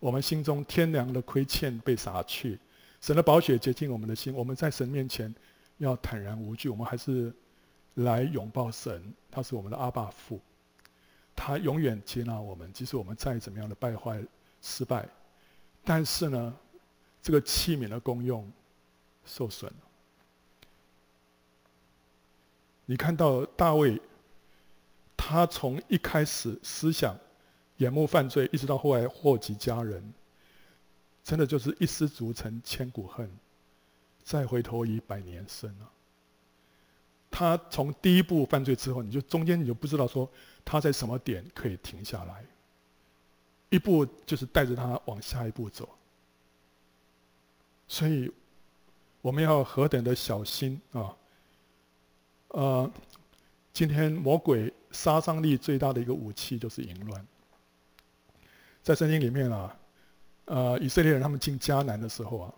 [0.00, 2.58] 我们心中天良的亏欠被洒去，
[3.00, 5.32] 神的宝血洁净我们的心，我们在神面前
[5.76, 7.32] 要坦然无惧，我们还是
[7.94, 10.40] 来拥抱神，他是我们的阿爸父。
[11.36, 14.22] 他永远接纳我们，即使我们再怎么样的败坏、
[14.60, 15.08] 失败，
[15.84, 16.54] 但是呢，
[17.22, 18.50] 这个器皿的功用
[19.24, 19.78] 受损了。
[22.84, 23.98] 你看到大卫，
[25.16, 27.16] 他从一开始思想
[27.80, 30.02] 眼目犯罪，一直到后来祸及家人，
[31.24, 33.30] 真的就是一失足成千古恨，
[34.22, 35.90] 再回头已百年身了。
[37.30, 40.30] 他从第一步犯罪之后，你就中间你就不知道说
[40.62, 42.44] 他在什么点可以停下来，
[43.70, 45.88] 一步就是带着他往下一步走。
[47.88, 48.30] 所以
[49.22, 51.16] 我们要何等的小心啊！
[52.48, 52.90] 呃，
[53.72, 57.26] 今天魔鬼杀伤力最大的一个武器就是淫乱。
[58.90, 59.78] 在圣经里面啊，
[60.46, 62.52] 呃，以色列人他们进迦南的时候啊，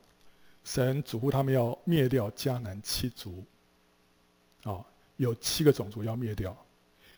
[0.64, 3.44] 神嘱咐他们要灭掉迦南七族。
[4.62, 4.82] 啊、
[5.16, 6.56] 有七个种族要灭掉，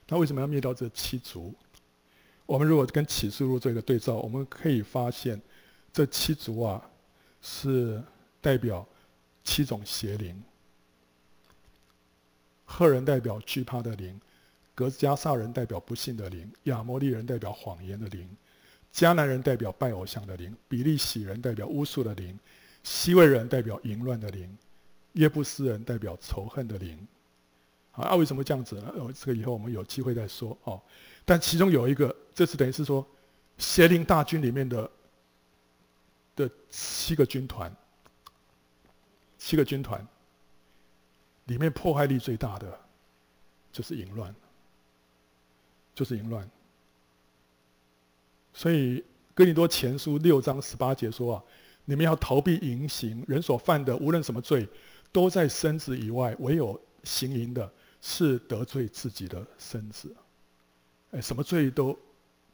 [0.08, 1.54] 那为什么要灭掉这七族？
[2.44, 5.40] 我们如果跟启示录做一个对照，我们可以发现，
[5.92, 6.84] 这七族啊，
[7.40, 8.02] 是
[8.40, 8.84] 代表
[9.44, 10.42] 七种邪灵。
[12.64, 14.20] 赫人代表惧怕的灵，
[14.74, 18.28] 格加萨人代表不信的灵，亚摩利人代表谎言的灵，
[18.94, 22.38] 迦南人代表拜偶像的灵，比利洗人代表巫术的灵，
[22.84, 24.56] 西魏人代表淫乱的灵，
[25.14, 27.04] 耶布斯人代表仇恨的灵。
[27.90, 28.92] 啊，为什么这样子呢？
[28.96, 30.80] 哦，这个以后我们有机会再说哦。
[31.24, 33.04] 但其中有一个，这是等于是说，
[33.58, 34.90] 邪灵大军里面的
[36.36, 37.74] 的七个军团，
[39.38, 40.06] 七个军团
[41.46, 42.80] 里面破坏力最大的
[43.72, 44.32] 就是淫乱，
[45.94, 46.48] 就是淫乱。
[48.54, 51.44] 所以哥林多前书六章十八节说啊，
[51.84, 54.66] 你们要逃避淫行，人所犯的无论什么罪，
[55.12, 57.70] 都在身子以外，唯有行淫的。
[58.06, 60.14] 是得罪自己的身子，
[61.12, 61.98] 哎，什么罪都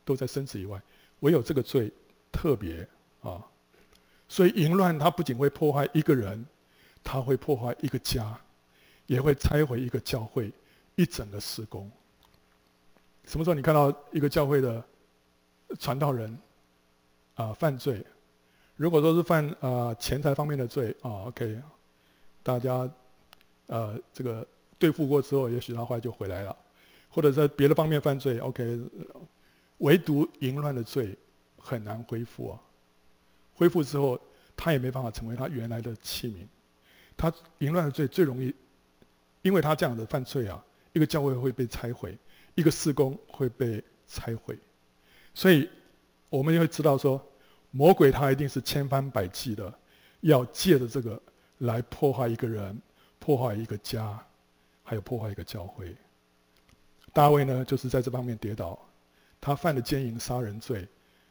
[0.05, 0.81] 都在身子以外，
[1.19, 1.93] 唯有这个罪
[2.31, 2.89] 特别
[3.21, 3.45] 啊。
[4.29, 6.47] 所以淫乱它不仅会破坏一个人，
[7.03, 8.41] 它会破坏一个家，
[9.07, 10.53] 也会拆毁一个教会
[10.95, 11.91] 一整个施工。
[13.25, 14.81] 什么时候你看到一个教会的
[15.79, 16.39] 传道人
[17.35, 18.05] 啊犯罪？
[18.77, 21.61] 如果说是犯啊钱财方面的罪啊，OK，
[22.43, 22.91] 大家
[23.67, 24.47] 呃这个。
[24.81, 26.57] 对付过之后，也许他后来就回来了。
[27.11, 28.81] 或者在别的方面犯罪，OK，
[29.77, 31.15] 唯独淫乱的罪
[31.59, 32.59] 很难恢复啊。
[33.53, 34.19] 恢复之后，
[34.57, 36.47] 他也没办法成为他原来的器皿。
[37.15, 38.55] 他淫乱的罪最容易，
[39.43, 40.65] 因为他这样的犯罪啊，
[40.95, 42.17] 一个教会会被拆毁，
[42.55, 44.59] 一个事工会被拆毁。
[45.35, 45.69] 所以，
[46.29, 47.21] 我们也会知道说，
[47.71, 49.73] 魔鬼他一定是千方百计的，
[50.21, 51.21] 要借着这个
[51.59, 52.81] 来破坏一个人，
[53.19, 54.19] 破坏一个家，
[54.83, 55.97] 还有破坏一个教会。
[57.13, 58.79] 大卫呢，就是在这方面跌倒，
[59.41, 60.87] 他犯了奸淫、杀人罪。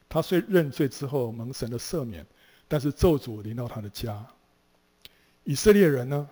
[0.08, 2.26] 他虽认罪之后蒙神的赦免，
[2.68, 4.26] 但是咒诅临到他的家。
[5.44, 6.30] 以色列人呢，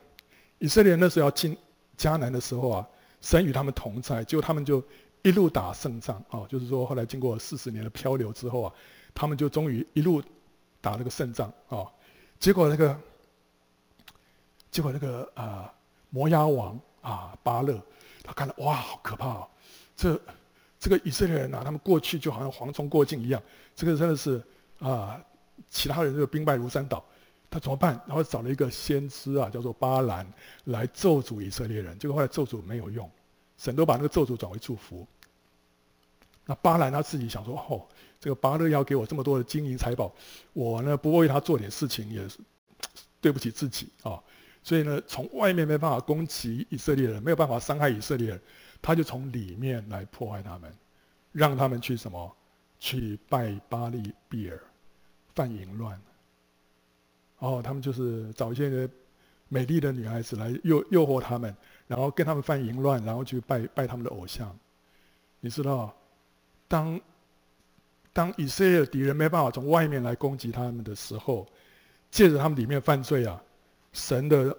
[0.58, 1.56] 以色列人那时候要进
[1.98, 2.90] 迦南的时候啊，
[3.22, 4.84] 神与他们同在，结果他们就
[5.28, 8.74] 一路打胜仗啊，就是说后来经过四十年的漂流之后啊，
[9.14, 10.24] 他们就终于一路
[10.80, 11.86] 打那个胜仗啊。
[12.40, 12.98] 结果那个，
[14.72, 15.74] 结果那个啊，
[16.12, 17.78] 摩押王啊巴勒。
[18.24, 19.48] 他看到哇，好可怕哦！
[19.96, 20.18] 这
[20.80, 23.42] 这个以色列人啊，他们过去就好像蝗虫过境一样，
[23.76, 24.42] 这个真的是
[24.80, 25.22] 啊，
[25.70, 27.04] 其他人就兵败如山倒。
[27.50, 28.00] 他怎么办？
[28.06, 30.26] 然后找了一个先知啊，叫做巴兰
[30.66, 31.98] 来咒诅以色列人。
[32.00, 33.10] 结果后来咒诅没有用，
[33.58, 35.08] 神都把那个咒诅转为祝福。
[36.48, 37.86] 那巴兰他自己想说：哦，
[38.20, 40.12] 这个巴勒要给我这么多的金银财宝，
[40.54, 42.40] 我呢不为他做点事情也是
[43.22, 44.20] 对不起自己啊。
[44.64, 48.42] 所以呢，从外面没办法攻击以色列人，没有办法伤害以色列人，
[48.82, 50.74] 他就从里面来破坏他们，
[51.32, 52.36] 让他们去什么？
[52.80, 54.60] 去拜巴力比尔，
[55.34, 56.00] 犯淫乱。
[57.40, 58.90] 哦，他们就是找一些
[59.48, 61.56] 美丽的女孩子来诱诱惑他们，
[61.88, 64.56] 然后跟他们犯淫乱，然后去拜拜他们的偶像。
[65.40, 65.96] 你知道，
[66.68, 67.00] 当
[68.14, 71.48] 当以色列的敌人没办法从外面来攻击他们的时候，
[72.10, 73.42] 借着他们里面犯罪啊。
[73.94, 74.56] 神的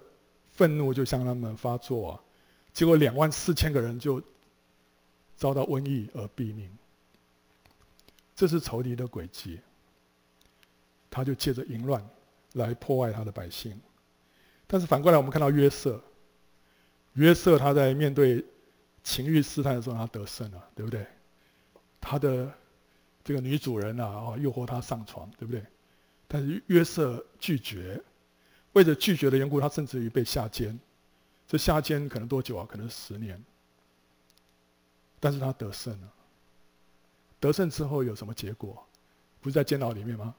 [0.51, 2.19] 愤怒就向他们发作啊，
[2.73, 4.21] 结果两万四千个人就
[5.35, 6.69] 遭到瘟疫而毙命。
[8.35, 9.59] 这是仇敌的诡计，
[11.09, 12.05] 他就借着淫乱
[12.53, 13.79] 来破坏他的百姓。
[14.67, 16.01] 但是反过来，我们看到约瑟，
[17.13, 18.43] 约瑟他在面对
[19.03, 21.05] 情欲试探的时候，他得胜了，对不对？
[22.01, 22.51] 他的
[23.23, 25.63] 这个女主人啊，诱惑他上床，对不对？
[26.27, 28.01] 但是约瑟拒绝。
[28.73, 30.79] 为了拒绝的缘故，他甚至于被下监。
[31.47, 32.67] 这下监可能多久啊？
[32.69, 33.43] 可能十年。
[35.19, 36.13] 但是他得胜了。
[37.39, 38.85] 得胜之后有什么结果？
[39.41, 40.35] 不是在监牢里面吗？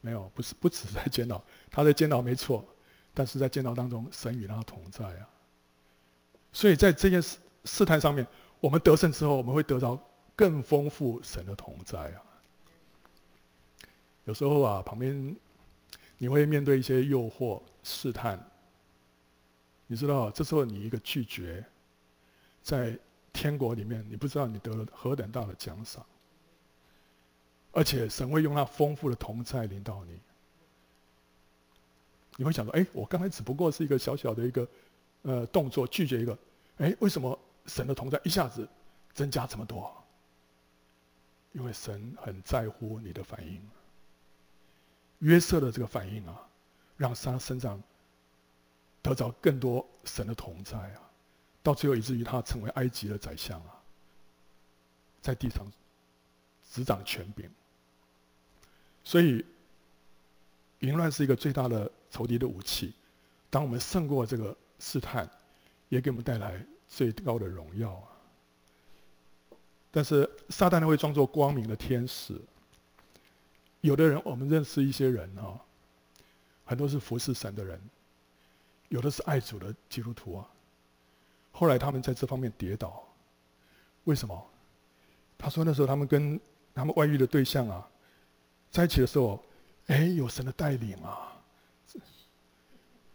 [0.00, 1.40] 没有，不是，不只是在监牢。
[1.70, 2.66] 他在监牢没错，
[3.14, 5.28] 但是在监牢当中，神与他同在啊。
[6.52, 8.26] 所以在这件事试探上面，
[8.58, 9.96] 我们得胜之后，我们会得到
[10.40, 12.22] 更丰富神的同在啊。
[14.24, 15.36] 有时候啊，旁边。
[16.22, 18.38] 你会面对一些诱惑、试探，
[19.86, 21.64] 你知道，这时候你一个拒绝，
[22.62, 22.94] 在
[23.32, 26.04] 天国里面，你不知道你得了何等大的奖赏，
[27.72, 30.20] 而且神会用那丰富的同在临到你。
[32.36, 34.68] 你会想说：哎，我刚才只不过是一个小小的一个
[35.22, 36.38] 呃动作，拒绝一个，
[36.76, 38.68] 哎，为什么神的同在一下子
[39.14, 39.90] 增加这么多？
[41.52, 43.60] 因为神很在乎你的反应。
[45.18, 46.48] 约瑟的这个反应啊，
[46.96, 47.82] 让他身上
[49.02, 51.10] 得着更多神的同在啊，
[51.62, 53.82] 到最后以至于他成为埃及的宰相啊，
[55.20, 55.66] 在地上
[56.70, 57.50] 执掌权柄。
[59.04, 59.44] 所以，
[60.80, 62.94] 淫乱是一个最大的仇敌的武器。
[63.50, 65.28] 当我们胜过这个试探，
[65.88, 68.09] 也给我们带来最高的荣耀啊。
[69.90, 72.40] 但是，撒旦会装作光明的天使。
[73.80, 75.58] 有的人，我们认识一些人啊，
[76.64, 77.80] 很多是服侍神的人，
[78.88, 80.46] 有的是爱主的基督徒啊。
[81.50, 83.02] 后来他们在这方面跌倒，
[84.04, 84.50] 为什么？
[85.36, 86.38] 他说那时候他们跟
[86.74, 87.88] 他们外遇的对象啊
[88.70, 89.42] 在一起的时候，
[89.86, 91.32] 哎，有神的带领啊。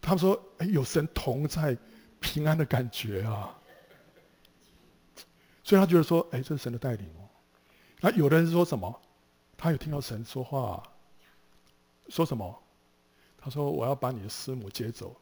[0.01, 1.77] 他们说，哎，有神同在，
[2.19, 3.55] 平安的感觉啊。
[5.65, 7.27] 所以他觉得说，哎，这是神的带领哦。
[7.99, 9.01] 那有的人说什么？
[9.57, 10.83] 他有听到神说话，
[12.07, 12.61] 说什么？
[13.37, 15.15] 他说：“我要把你的师母接走，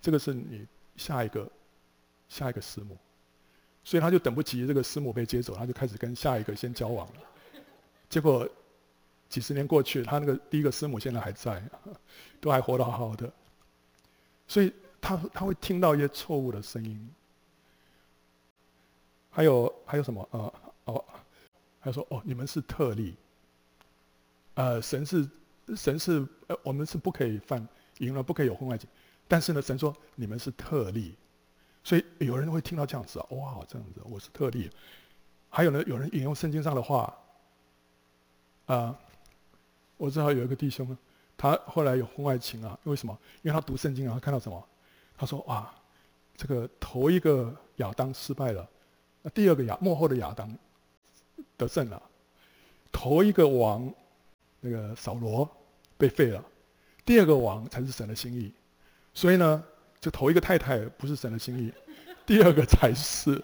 [0.00, 0.66] 这个是你
[0.96, 1.50] 下一个
[2.28, 2.98] 下一个师母。”
[3.84, 7.20] 所以他就等不及这个师母被接走，他就开始跟下一个先交往了。
[8.08, 8.48] 结果
[9.28, 11.62] 几十年过去，他那个第一个师母现在还在，
[12.40, 13.32] 都还活得好好的。
[14.48, 17.08] 所以他他会听到一些错误的声音。
[19.36, 20.26] 还有还有什么？
[20.30, 20.54] 呃
[20.86, 21.04] 哦，
[21.82, 23.14] 他说：“哦，你们是特例。”
[24.56, 25.28] 呃，神是
[25.76, 27.68] 神是呃，我们是不可以犯
[27.98, 28.88] 淫乱，不可以有婚外情。
[29.28, 31.14] 但是呢，神说你们是特例，
[31.84, 34.70] 所以有人会听到这样子啊，哇，这样子，我是特例。
[35.50, 37.14] 还有呢，有人引用圣经上的话，
[38.64, 38.98] 啊、
[39.98, 40.96] 我知道有一个弟兄，
[41.36, 43.18] 他后来有婚外情啊，为什么？
[43.42, 44.66] 因为他读圣经啊，他看到什么？
[45.14, 45.70] 他说哇，
[46.38, 48.66] 这个头一个亚当失败了，
[49.30, 50.56] 第二个亚幕后的亚当
[51.56, 52.02] 得胜了，
[52.92, 53.92] 头一个王
[54.60, 55.48] 那个扫罗
[55.96, 56.44] 被废了，
[57.04, 58.52] 第二个王才是神的心意，
[59.14, 59.64] 所以呢。
[59.98, 61.72] 就头一个太太不是神的心意，
[62.24, 63.42] 第二个才是。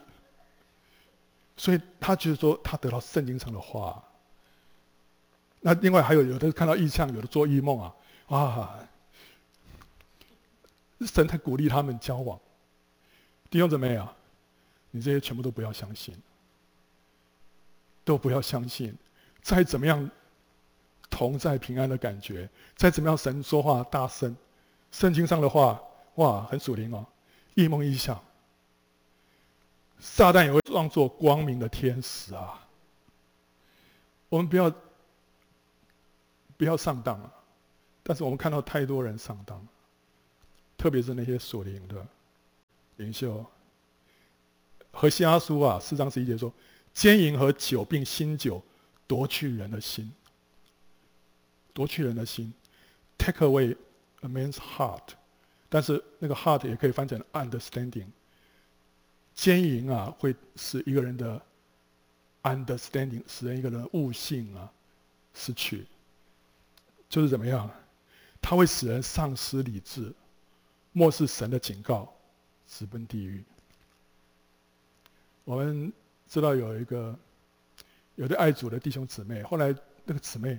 [1.56, 4.04] 所以他就是说，他得到圣经上的话。
[5.60, 7.94] 那另外还有有的看到异象，有的做异梦啊，
[8.28, 8.78] 哇！
[11.00, 12.38] 神在鼓励他们交往。
[13.50, 14.14] 弟兄姊妹啊，
[14.92, 16.14] 你这些全部都不要相信，
[18.04, 18.96] 都不要相信。
[19.40, 20.08] 再怎么样
[21.10, 24.36] 同在平安的感觉，再怎么样神说话大声，
[24.92, 25.82] 圣经上的话。
[26.16, 27.06] 哇，很属灵哦，
[27.54, 28.22] 一梦一想，
[29.98, 32.68] 撒旦也会装作光明的天使啊！
[34.28, 34.70] 我们不要
[36.58, 37.32] 不要上当啊！
[38.02, 39.66] 但是我们看到太多人上当，
[40.76, 42.06] 特别是那些属灵的
[42.96, 43.42] 领袖。
[44.92, 46.52] 和西阿书啊，四章十一节说
[46.94, 48.62] ：“奸淫和酒并新酒
[49.06, 50.12] 夺去人的心，
[51.72, 52.52] 夺去人的心
[53.18, 53.76] ，take away
[54.20, 55.02] a man's heart。”
[55.68, 58.06] 但是那个 heart 也可以翻成 understanding。
[59.34, 61.40] 奸淫啊，会使一个人的
[62.42, 64.70] understanding，使人一个人悟性啊
[65.34, 65.86] 失去，
[67.08, 67.70] 就是怎么样？
[68.42, 70.12] 它会使人丧失理智，
[70.92, 72.12] 漠视神的警告，
[72.68, 73.42] 直奔地狱。
[75.44, 75.92] 我们
[76.28, 77.14] 知道有一个
[78.14, 79.74] 有的爱主的弟兄姊妹，后来
[80.04, 80.58] 那个姊妹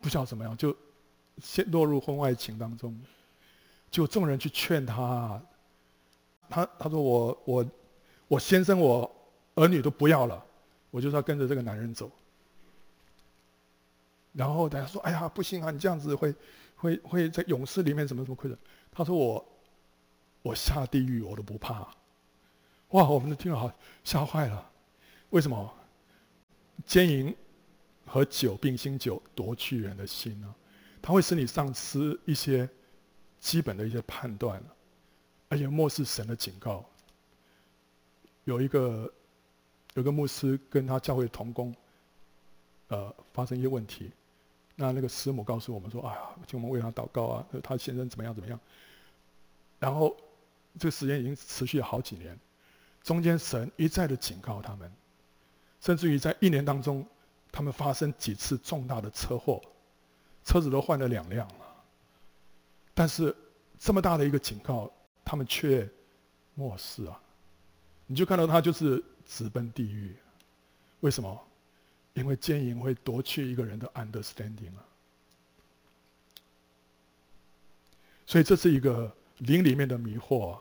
[0.00, 0.76] 不知道怎么样，就
[1.38, 2.98] 陷落入婚外情当中。
[3.90, 5.40] 就众人去劝他，
[6.48, 7.66] 他他说我我
[8.26, 9.10] 我先生我
[9.54, 10.42] 儿女都不要了，
[10.90, 12.10] 我就是要跟着这个男人走。
[14.32, 16.34] 然后大家说：“哎呀，不行啊，你这样子会
[16.74, 18.56] 会会在勇士里面怎么怎么亏的。”
[18.90, 19.46] 他说：“我
[20.40, 21.86] 我下地狱我都不怕。”
[22.92, 23.70] 哇，我们的听众好
[24.02, 24.70] 吓坏了。
[25.30, 25.74] 为什么？
[26.86, 27.36] 奸淫
[28.06, 30.54] 和酒并新酒夺去人的心呢？
[31.02, 32.68] 它会使你丧失一些。
[33.42, 34.62] 基本的一些判断，
[35.48, 36.88] 而且漠视神的警告。
[38.44, 39.12] 有一个
[39.94, 41.74] 有个牧师跟他教会同工，
[42.86, 44.12] 呃，发生一些问题，
[44.76, 48.56] 那那个师母告诉我们说：“哎呀，请我们为他祷告啊，他先生怎么样怎么样。”
[49.80, 50.16] 然后
[50.78, 52.38] 这个时间已经持续了好几年，
[53.02, 54.90] 中间神一再的警告他们，
[55.80, 57.04] 甚至于在一年当中，
[57.50, 59.60] 他们发生几次重大的车祸，
[60.44, 61.54] 车子都换了两辆了。
[62.94, 63.34] 但是
[63.78, 64.90] 这么大的一个警告，
[65.24, 65.88] 他们却
[66.54, 67.20] 漠视啊！
[68.06, 70.14] 你就看到他就是直奔地狱。
[71.00, 71.48] 为什么？
[72.14, 74.84] 因为奸淫会夺去一个人的 understanding 啊！
[78.26, 80.58] 所以这是一个灵里面的迷惑，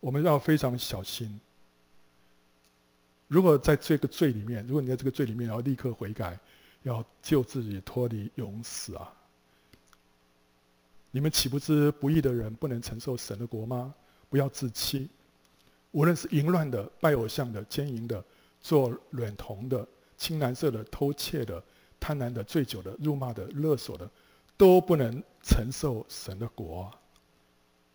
[0.00, 1.38] 我们要非常小心。
[3.32, 6.38] 如果在这个罪里面，如果你在这个罪里面，要立刻悔改，
[6.82, 9.10] 要救自己脱离永死啊！
[11.10, 13.94] 你们岂不知不义的人不能承受神的国吗？
[14.28, 15.08] 不要自欺。
[15.92, 18.22] 无论是淫乱的、拜偶像的、奸淫的、
[18.60, 21.64] 做孌童的、青蓝色的、偷窃的、
[21.98, 24.10] 贪婪的、醉酒的、辱骂的、勒索的，
[24.58, 26.92] 都不能承受神的国。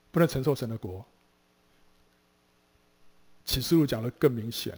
[0.10, 1.06] 不能承受神的国。
[3.46, 4.76] 启示录讲的更明显：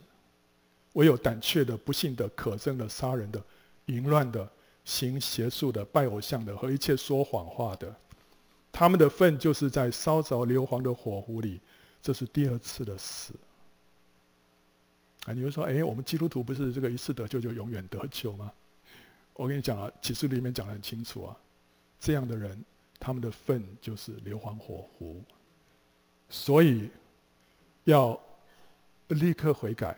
[1.00, 3.42] 唯有胆怯的、不信的、可憎的、杀人的、
[3.86, 4.46] 淫乱的、
[4.84, 7.96] 行邪术的、拜偶像的和一切说谎话的。
[8.70, 11.62] 他们的份就是在烧着硫磺的火湖里，
[12.02, 13.34] 这是第二次的死。
[15.24, 18.52] 啊，你会说，哎，我们基督徒不是这个一次得救就永远得救吗？
[19.36, 21.38] 我跟你讲啊，启示里面讲得很清楚啊，
[21.98, 22.62] 这样的人，
[23.00, 25.24] 他们的份就是硫磺火湖。
[26.28, 26.90] 所以
[27.86, 28.20] 要
[29.08, 29.98] 立刻悔改，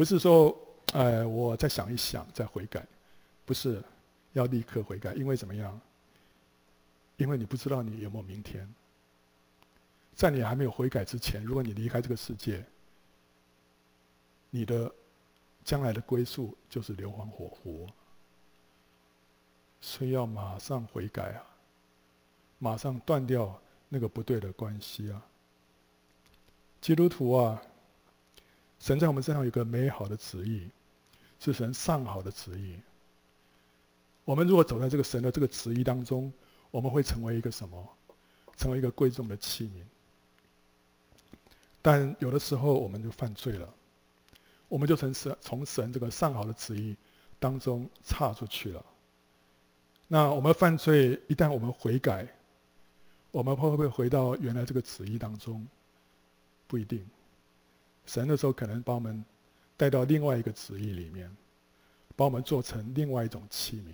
[0.00, 0.58] 不是说，
[0.94, 2.82] 哎，我再想一想再悔改，
[3.44, 3.84] 不是
[4.32, 5.78] 要立刻悔改，因为怎么样？
[7.18, 8.66] 因为你不知道你有没有明天，
[10.14, 12.64] 在你还没有悔改之前，如果你离开这个世界，
[14.48, 14.90] 你的
[15.64, 17.86] 将来的归宿就是硫磺火湖，
[19.82, 21.44] 所以要马上悔改啊，
[22.58, 25.22] 马上断掉那个不对的关系啊。
[26.80, 27.60] 基督徒啊，
[28.80, 30.68] 神在我们身上有个美好的旨意，
[31.38, 32.74] 是神上好的旨意。
[34.24, 36.32] 我们如果走在这个神的这个旨意当中，
[36.70, 37.88] 我们会成为一个什么？
[38.56, 39.82] 成为一个贵重的器皿。
[41.82, 43.68] 但有的时候我们就犯罪了，
[44.68, 46.96] 我们就从神从神这个上好的旨意
[47.38, 48.84] 当中岔出去了。
[50.08, 52.26] 那我们犯罪，一旦我们悔改，
[53.30, 55.66] 我们会不会回到原来这个旨意当中？
[56.66, 57.06] 不一定。
[58.06, 59.24] 神的时候可能把我们
[59.76, 61.30] 带到另外一个旨意里面，
[62.16, 63.92] 把我们做成另外一种器皿。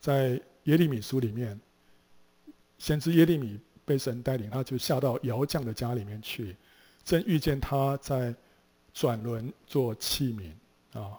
[0.00, 1.60] 在耶利米书里面，
[2.78, 6.56] 先知耶利米被神带领，他就下到窑匠的家里面去，
[7.04, 8.34] 正遇见他在
[8.92, 10.52] 转轮做器皿
[10.98, 11.18] 啊。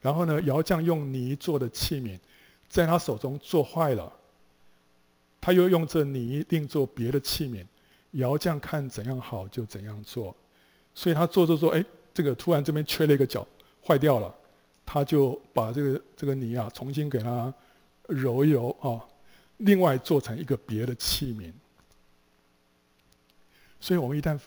[0.00, 2.18] 然后呢，窑匠用泥做的器皿，
[2.68, 4.12] 在他手中做坏了。
[5.40, 7.66] 他又用这泥另做别的器皿，
[8.12, 10.34] 窑匠看怎样好就怎样做。
[10.94, 11.84] 所以他做做做，哎，
[12.14, 13.46] 这个突然这边缺了一个角，
[13.86, 14.34] 坏掉了。
[14.84, 17.52] 他就把这个这个泥啊，重新给它
[18.08, 19.00] 揉一揉啊，
[19.58, 21.52] 另外做成一个别的器皿。
[23.80, 24.38] 所以我们一旦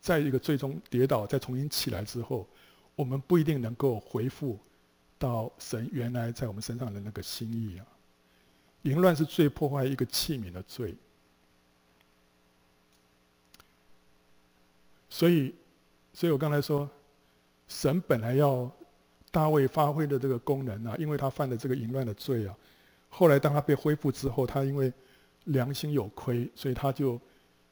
[0.00, 2.46] 在一个最终跌倒，再重新起来之后，
[2.94, 4.58] 我们不一定能够恢复。
[5.18, 7.86] 到神原来在我们身上的那个心意啊，
[8.82, 10.94] 淫乱是最破坏一个器皿的罪。
[15.18, 15.54] 所以，
[16.12, 16.86] 所以我刚才说，
[17.68, 18.70] 神本来要
[19.30, 22.54] 大卫发挥的这个功能啊，因为他犯了这个淫乱的罪啊，
[23.08, 24.92] 后来当他被恢复之后，他因为
[25.44, 27.18] 良心有亏，所以他就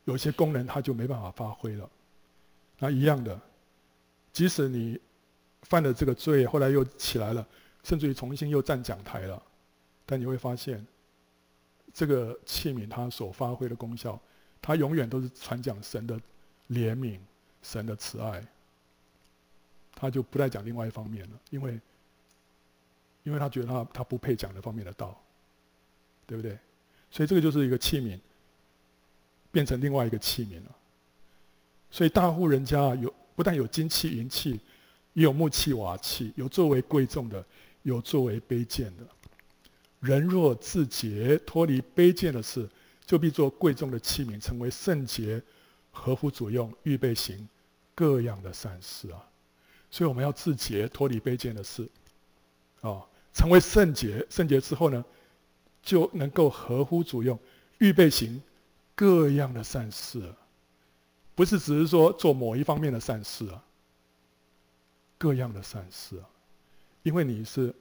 [0.04, 1.90] 有些功能他就没办法发挥了。
[2.78, 3.38] 那一样的，
[4.32, 4.98] 即使你。
[5.66, 7.48] 犯了这个罪，后来又起来了，
[7.82, 9.42] 甚至于重新又站讲台了。
[10.04, 10.86] 但你会发现，
[11.90, 14.20] 这个器皿它所发挥的功效，
[14.60, 16.20] 它永远都是传讲神的
[16.68, 17.18] 怜悯、
[17.64, 18.40] 神的慈爱。
[19.92, 21.80] 他就不再讲另外一方面了，因为，
[23.24, 25.20] 因为他觉得他他不配讲那方面的道，
[26.26, 26.56] 对不对？
[27.10, 28.20] 所以这个就是一个器皿，
[29.50, 30.76] 变成另外一个器皿了。
[31.90, 34.60] 所以大户人家有不但有金器银器。
[35.16, 37.46] 也有木器瓦器，有作为贵重的，
[37.84, 39.06] 有作为卑贱的。
[40.00, 42.68] 人若自洁，脱离卑贱的事，
[43.06, 45.40] 就必做贵重的器皿，成为圣洁，
[45.92, 47.48] 合乎主用，预备行
[47.94, 49.24] 各样的善事啊！
[49.90, 51.88] 所以我们要自洁，脱离卑贱的事，
[52.80, 54.26] 啊，成为圣洁。
[54.28, 55.04] 圣洁之后呢，
[55.82, 57.38] 就能够合乎主用，
[57.78, 58.42] 预备行
[58.94, 60.34] 各样的善事，
[61.34, 63.62] 不是只是说做某一方面的善事啊。
[65.16, 66.28] 各样的善事啊，
[67.02, 67.74] 因为你是，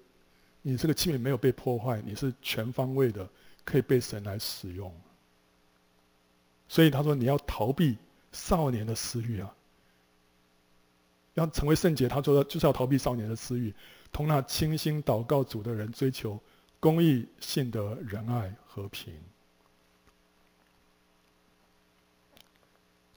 [0.62, 3.28] 你这个器皿没有被破坏，你是全方位的
[3.66, 4.94] 可以被神来使用。
[6.70, 7.98] 所以他说你要逃避
[8.32, 9.54] 少年的私欲啊，
[11.34, 12.08] 要成为圣洁。
[12.08, 13.74] 他说的就是要逃避少年的私欲，
[14.12, 16.40] 同那清心祷告主的人追求
[16.80, 19.14] 公义、信德、仁爱、和平。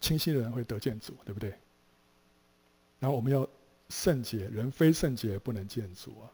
[0.00, 1.50] 清心的人会得见主，对不对？
[2.98, 3.48] 然后我们要。
[3.88, 6.26] 圣洁，人非圣洁不能见主啊！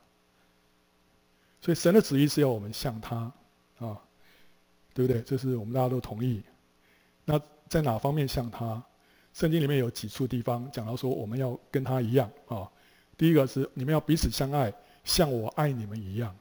[1.60, 3.30] 所以神的旨意是要我们像他
[3.78, 4.00] 啊，
[4.94, 5.20] 对不对？
[5.20, 6.42] 这是我们大家都同意。
[7.26, 8.82] 那在哪方面像他？
[9.32, 12.70] 圣经里面有几处地方讲到说我们要跟他一样啊。
[13.16, 14.72] 第一个是你们要彼此相爱，
[15.04, 16.36] 像我爱你们一样。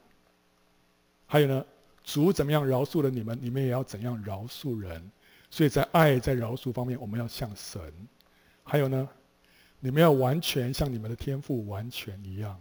[1.26, 1.64] 还有呢，
[2.02, 5.10] 主怎么样饶恕了你们，你们也要怎样饶恕人。
[5.50, 7.80] 所以在爱在饶恕方面，我们要像神。
[8.64, 9.08] 还有呢？
[9.80, 12.60] 你们要完全像你们的天赋完全一样，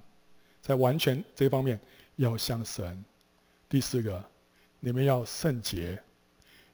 [0.61, 1.79] 在完全这方面
[2.15, 3.03] 要像神。
[3.69, 4.23] 第四个，
[4.79, 6.01] 你们要圣洁，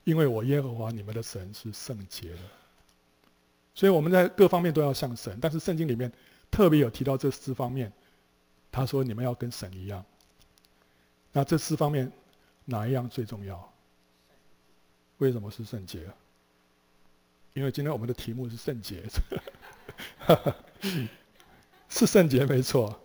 [0.05, 2.39] 因为我耶和华你们的神是圣洁的。
[3.77, 6.11] 所以我们在各方面都要像神，但是圣经里面
[6.49, 7.93] 特别有提到这四方面，
[8.71, 10.03] 他说你们要跟神一样。
[11.31, 12.11] 那这四方面
[12.65, 13.71] 哪一样最重要？
[15.19, 16.09] 为什么是圣洁？
[17.53, 19.03] 因为今天我们的题目是圣洁。
[21.87, 22.99] 是圣洁没错，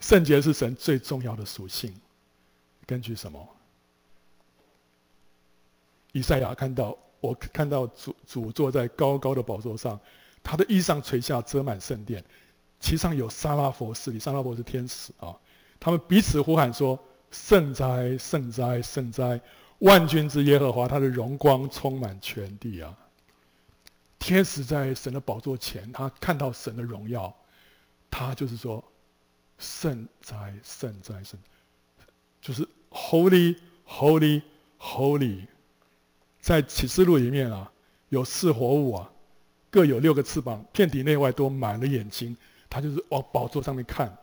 [0.00, 1.94] 圣洁是神最重要的属性。
[2.86, 3.48] 根据什么？
[6.10, 9.98] 以赛亚看到，我看到主主坐在高高的宝座上，
[10.42, 12.22] 他的衣裳垂下遮满圣殿，
[12.78, 15.34] 其上有撒拉弗侍立，撒拉弗是天使啊，
[15.80, 16.98] 他们彼此呼喊说
[17.32, 19.40] ：“圣哉，圣哉，圣哉！
[19.78, 22.94] 万军之耶和华，他的荣光充满全地啊！”
[24.20, 27.34] 天使在神的宝座前，他看到神的荣耀，
[28.10, 28.84] 他就是说
[29.58, 31.40] ：“圣哉，圣哉，圣，
[32.42, 33.56] 就是 Holy,
[33.88, 34.42] Holy,
[34.78, 35.46] Holy。”
[36.44, 37.72] 在启示录里面啊，
[38.10, 39.10] 有四活物啊，
[39.70, 42.36] 各有六个翅膀，遍体内外都满了眼睛，
[42.68, 44.14] 他就是往宝座上面看，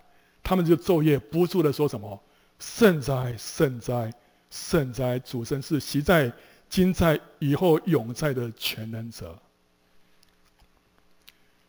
[0.43, 2.23] 他们就昼夜不住的说什么
[2.61, 4.13] ：“圣哉，圣哉，
[4.51, 5.17] 圣哉！
[5.17, 6.31] 主神是昔在、
[6.69, 9.35] 今在以后永在的全能者。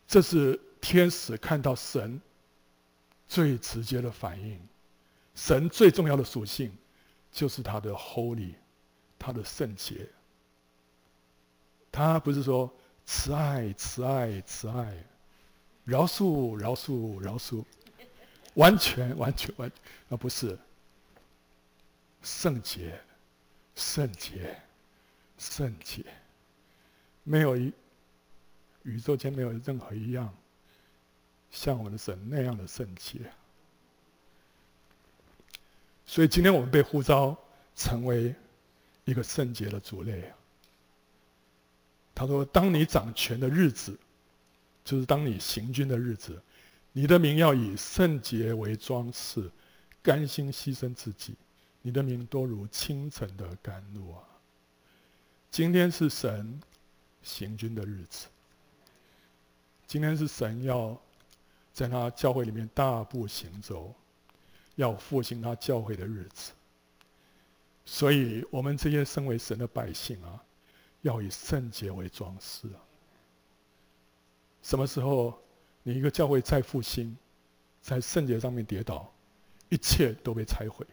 [0.07, 2.21] 这是天使看到神
[3.27, 4.61] 最直接的反应。
[5.35, 6.71] 神最重要的属性
[7.33, 8.53] 就是他的 holy，
[9.19, 10.07] 他的圣洁。
[11.93, 12.73] 他不是说
[13.05, 15.05] 慈爱、慈爱、慈爱，
[15.85, 17.63] 饶恕、饶恕、饶恕，
[18.55, 19.71] 完全、完全、完，
[20.09, 20.59] 而不是
[22.23, 22.99] 圣洁、
[23.77, 24.59] 圣洁、
[25.37, 26.03] 圣洁，
[27.25, 27.71] 没有一
[28.85, 30.35] 宇宙间没有任何一样
[31.51, 33.19] 像我们的神那样的圣洁。
[36.07, 37.37] 所以今天我们被呼召
[37.77, 38.35] 成为
[39.05, 40.33] 一个圣洁的族类。
[42.15, 43.99] 他说：“当你掌权的日子，
[44.85, 46.41] 就是当你行军的日子，
[46.93, 49.51] 你的名要以圣洁为装饰，
[50.03, 51.35] 甘心牺牲自己。
[51.81, 54.23] 你的名多如清晨的甘露啊！
[55.51, 56.61] 今天是神
[57.23, 58.29] 行军的日子，
[59.87, 60.97] 今天是神要
[61.73, 63.93] 在他教会里面大步行走，
[64.77, 66.53] 要复兴他教会的日子。
[67.85, 70.41] 所以，我们这些身为神的百姓啊。”
[71.03, 72.79] 要以圣洁为装饰啊！
[74.63, 75.37] 什么时候
[75.83, 77.17] 你一个教会再复兴，
[77.81, 79.13] 在圣洁上面跌倒，
[79.69, 80.87] 一切都被拆毁。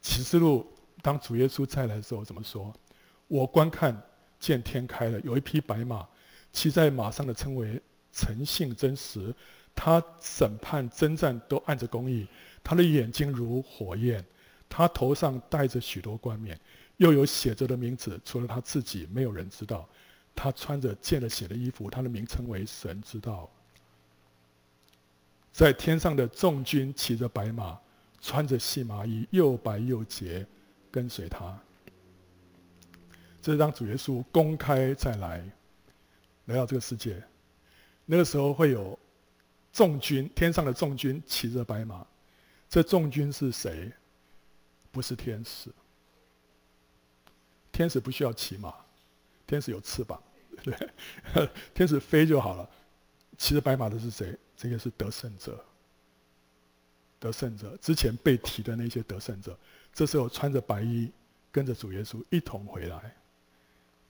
[0.00, 0.66] 启示录
[1.02, 2.74] 当主耶稣再来的时候怎么说？
[3.26, 3.94] 我观看
[4.40, 6.08] 见天开了，有一匹白马，
[6.52, 7.80] 骑在马上的称为
[8.12, 9.34] 诚信真实，
[9.74, 12.26] 他审判征战都按着公义，
[12.64, 14.24] 他的眼睛如火焰。
[14.70, 16.58] 他头上戴着许多冠冕，
[16.98, 19.88] 又有写着的名字，除了他自己，没有人知道。
[20.34, 23.50] 他穿着溅了血的衣服，他的名称为神知道。
[25.50, 27.76] 在天上的众军骑着白马，
[28.20, 30.46] 穿着细麻衣，又白又洁，
[30.92, 31.58] 跟随他。
[33.42, 35.44] 这是当主耶稣公开再来，
[36.44, 37.20] 来到这个世界，
[38.06, 38.96] 那个时候会有
[39.72, 42.06] 众军，天上的众军骑着白马。
[42.68, 43.90] 这众军是谁？
[44.92, 45.70] 不是天使，
[47.78, 48.74] 天使不需要骑马，
[49.46, 50.20] 天使有翅膀，
[50.64, 50.90] 对，
[51.72, 52.68] 天使飞就好了。
[53.36, 54.36] 骑着白马的是谁？
[54.56, 55.64] 这个是得胜者。
[57.20, 59.56] 得胜者之前被提的那些得胜者，
[59.92, 61.08] 这时候穿着白衣，
[61.52, 63.14] 跟着主耶稣一同回来。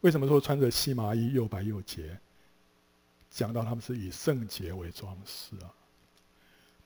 [0.01, 2.19] 为什么说穿着细麻衣又白又洁？
[3.29, 5.69] 讲到他们是以圣洁为装饰啊。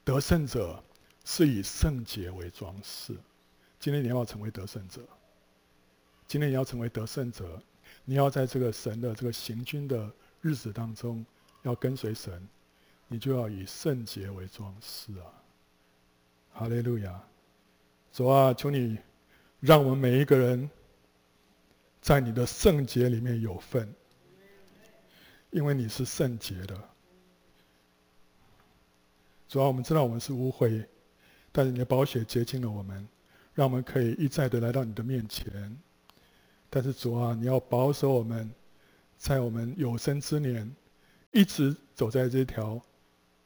[0.03, 0.83] 得胜者
[1.25, 3.17] 是以圣洁为装饰。
[3.79, 5.01] 今天你要成为得胜者。
[6.33, 7.63] 今天你要成为得胜者，
[8.07, 10.11] 你要在这个神的这个行军的
[10.41, 11.23] 日子当中，
[11.61, 12.49] 要跟随神，
[13.07, 15.29] 你就要以圣洁为装饰啊！
[16.55, 17.23] 哈利路亚！
[18.15, 18.97] 主啊，求你
[19.61, 20.71] 让我们每一个人
[22.01, 23.95] 在你的圣洁里面有份，
[25.51, 26.75] 因为你是圣洁的。
[29.49, 30.83] 主啊，我们知道我们是污秽，
[31.53, 33.07] 但是你的宝血洁净了我们。
[33.53, 35.79] 让我们可以一再的来到你的面前，
[36.75, 38.51] 但是主啊，你要保守我们，
[39.19, 40.75] 在我们有生之年，
[41.31, 42.81] 一直走在这条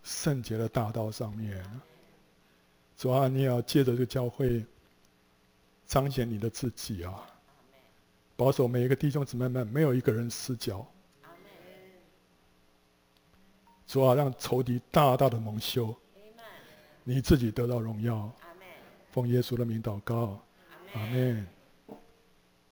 [0.05, 1.61] 圣洁的大道上面。
[2.97, 4.65] 主啊，你也要借着这个教会
[5.87, 7.27] 彰显你的自己啊，
[8.37, 10.87] 保守每一个弟兄姊妹们，没有一个人失脚。
[13.89, 15.93] 主啊，让仇敌大大的蒙羞，
[17.03, 18.31] 你自己得到荣耀。
[19.11, 20.41] 奉耶稣的名祷告，
[20.95, 21.56] 阿门。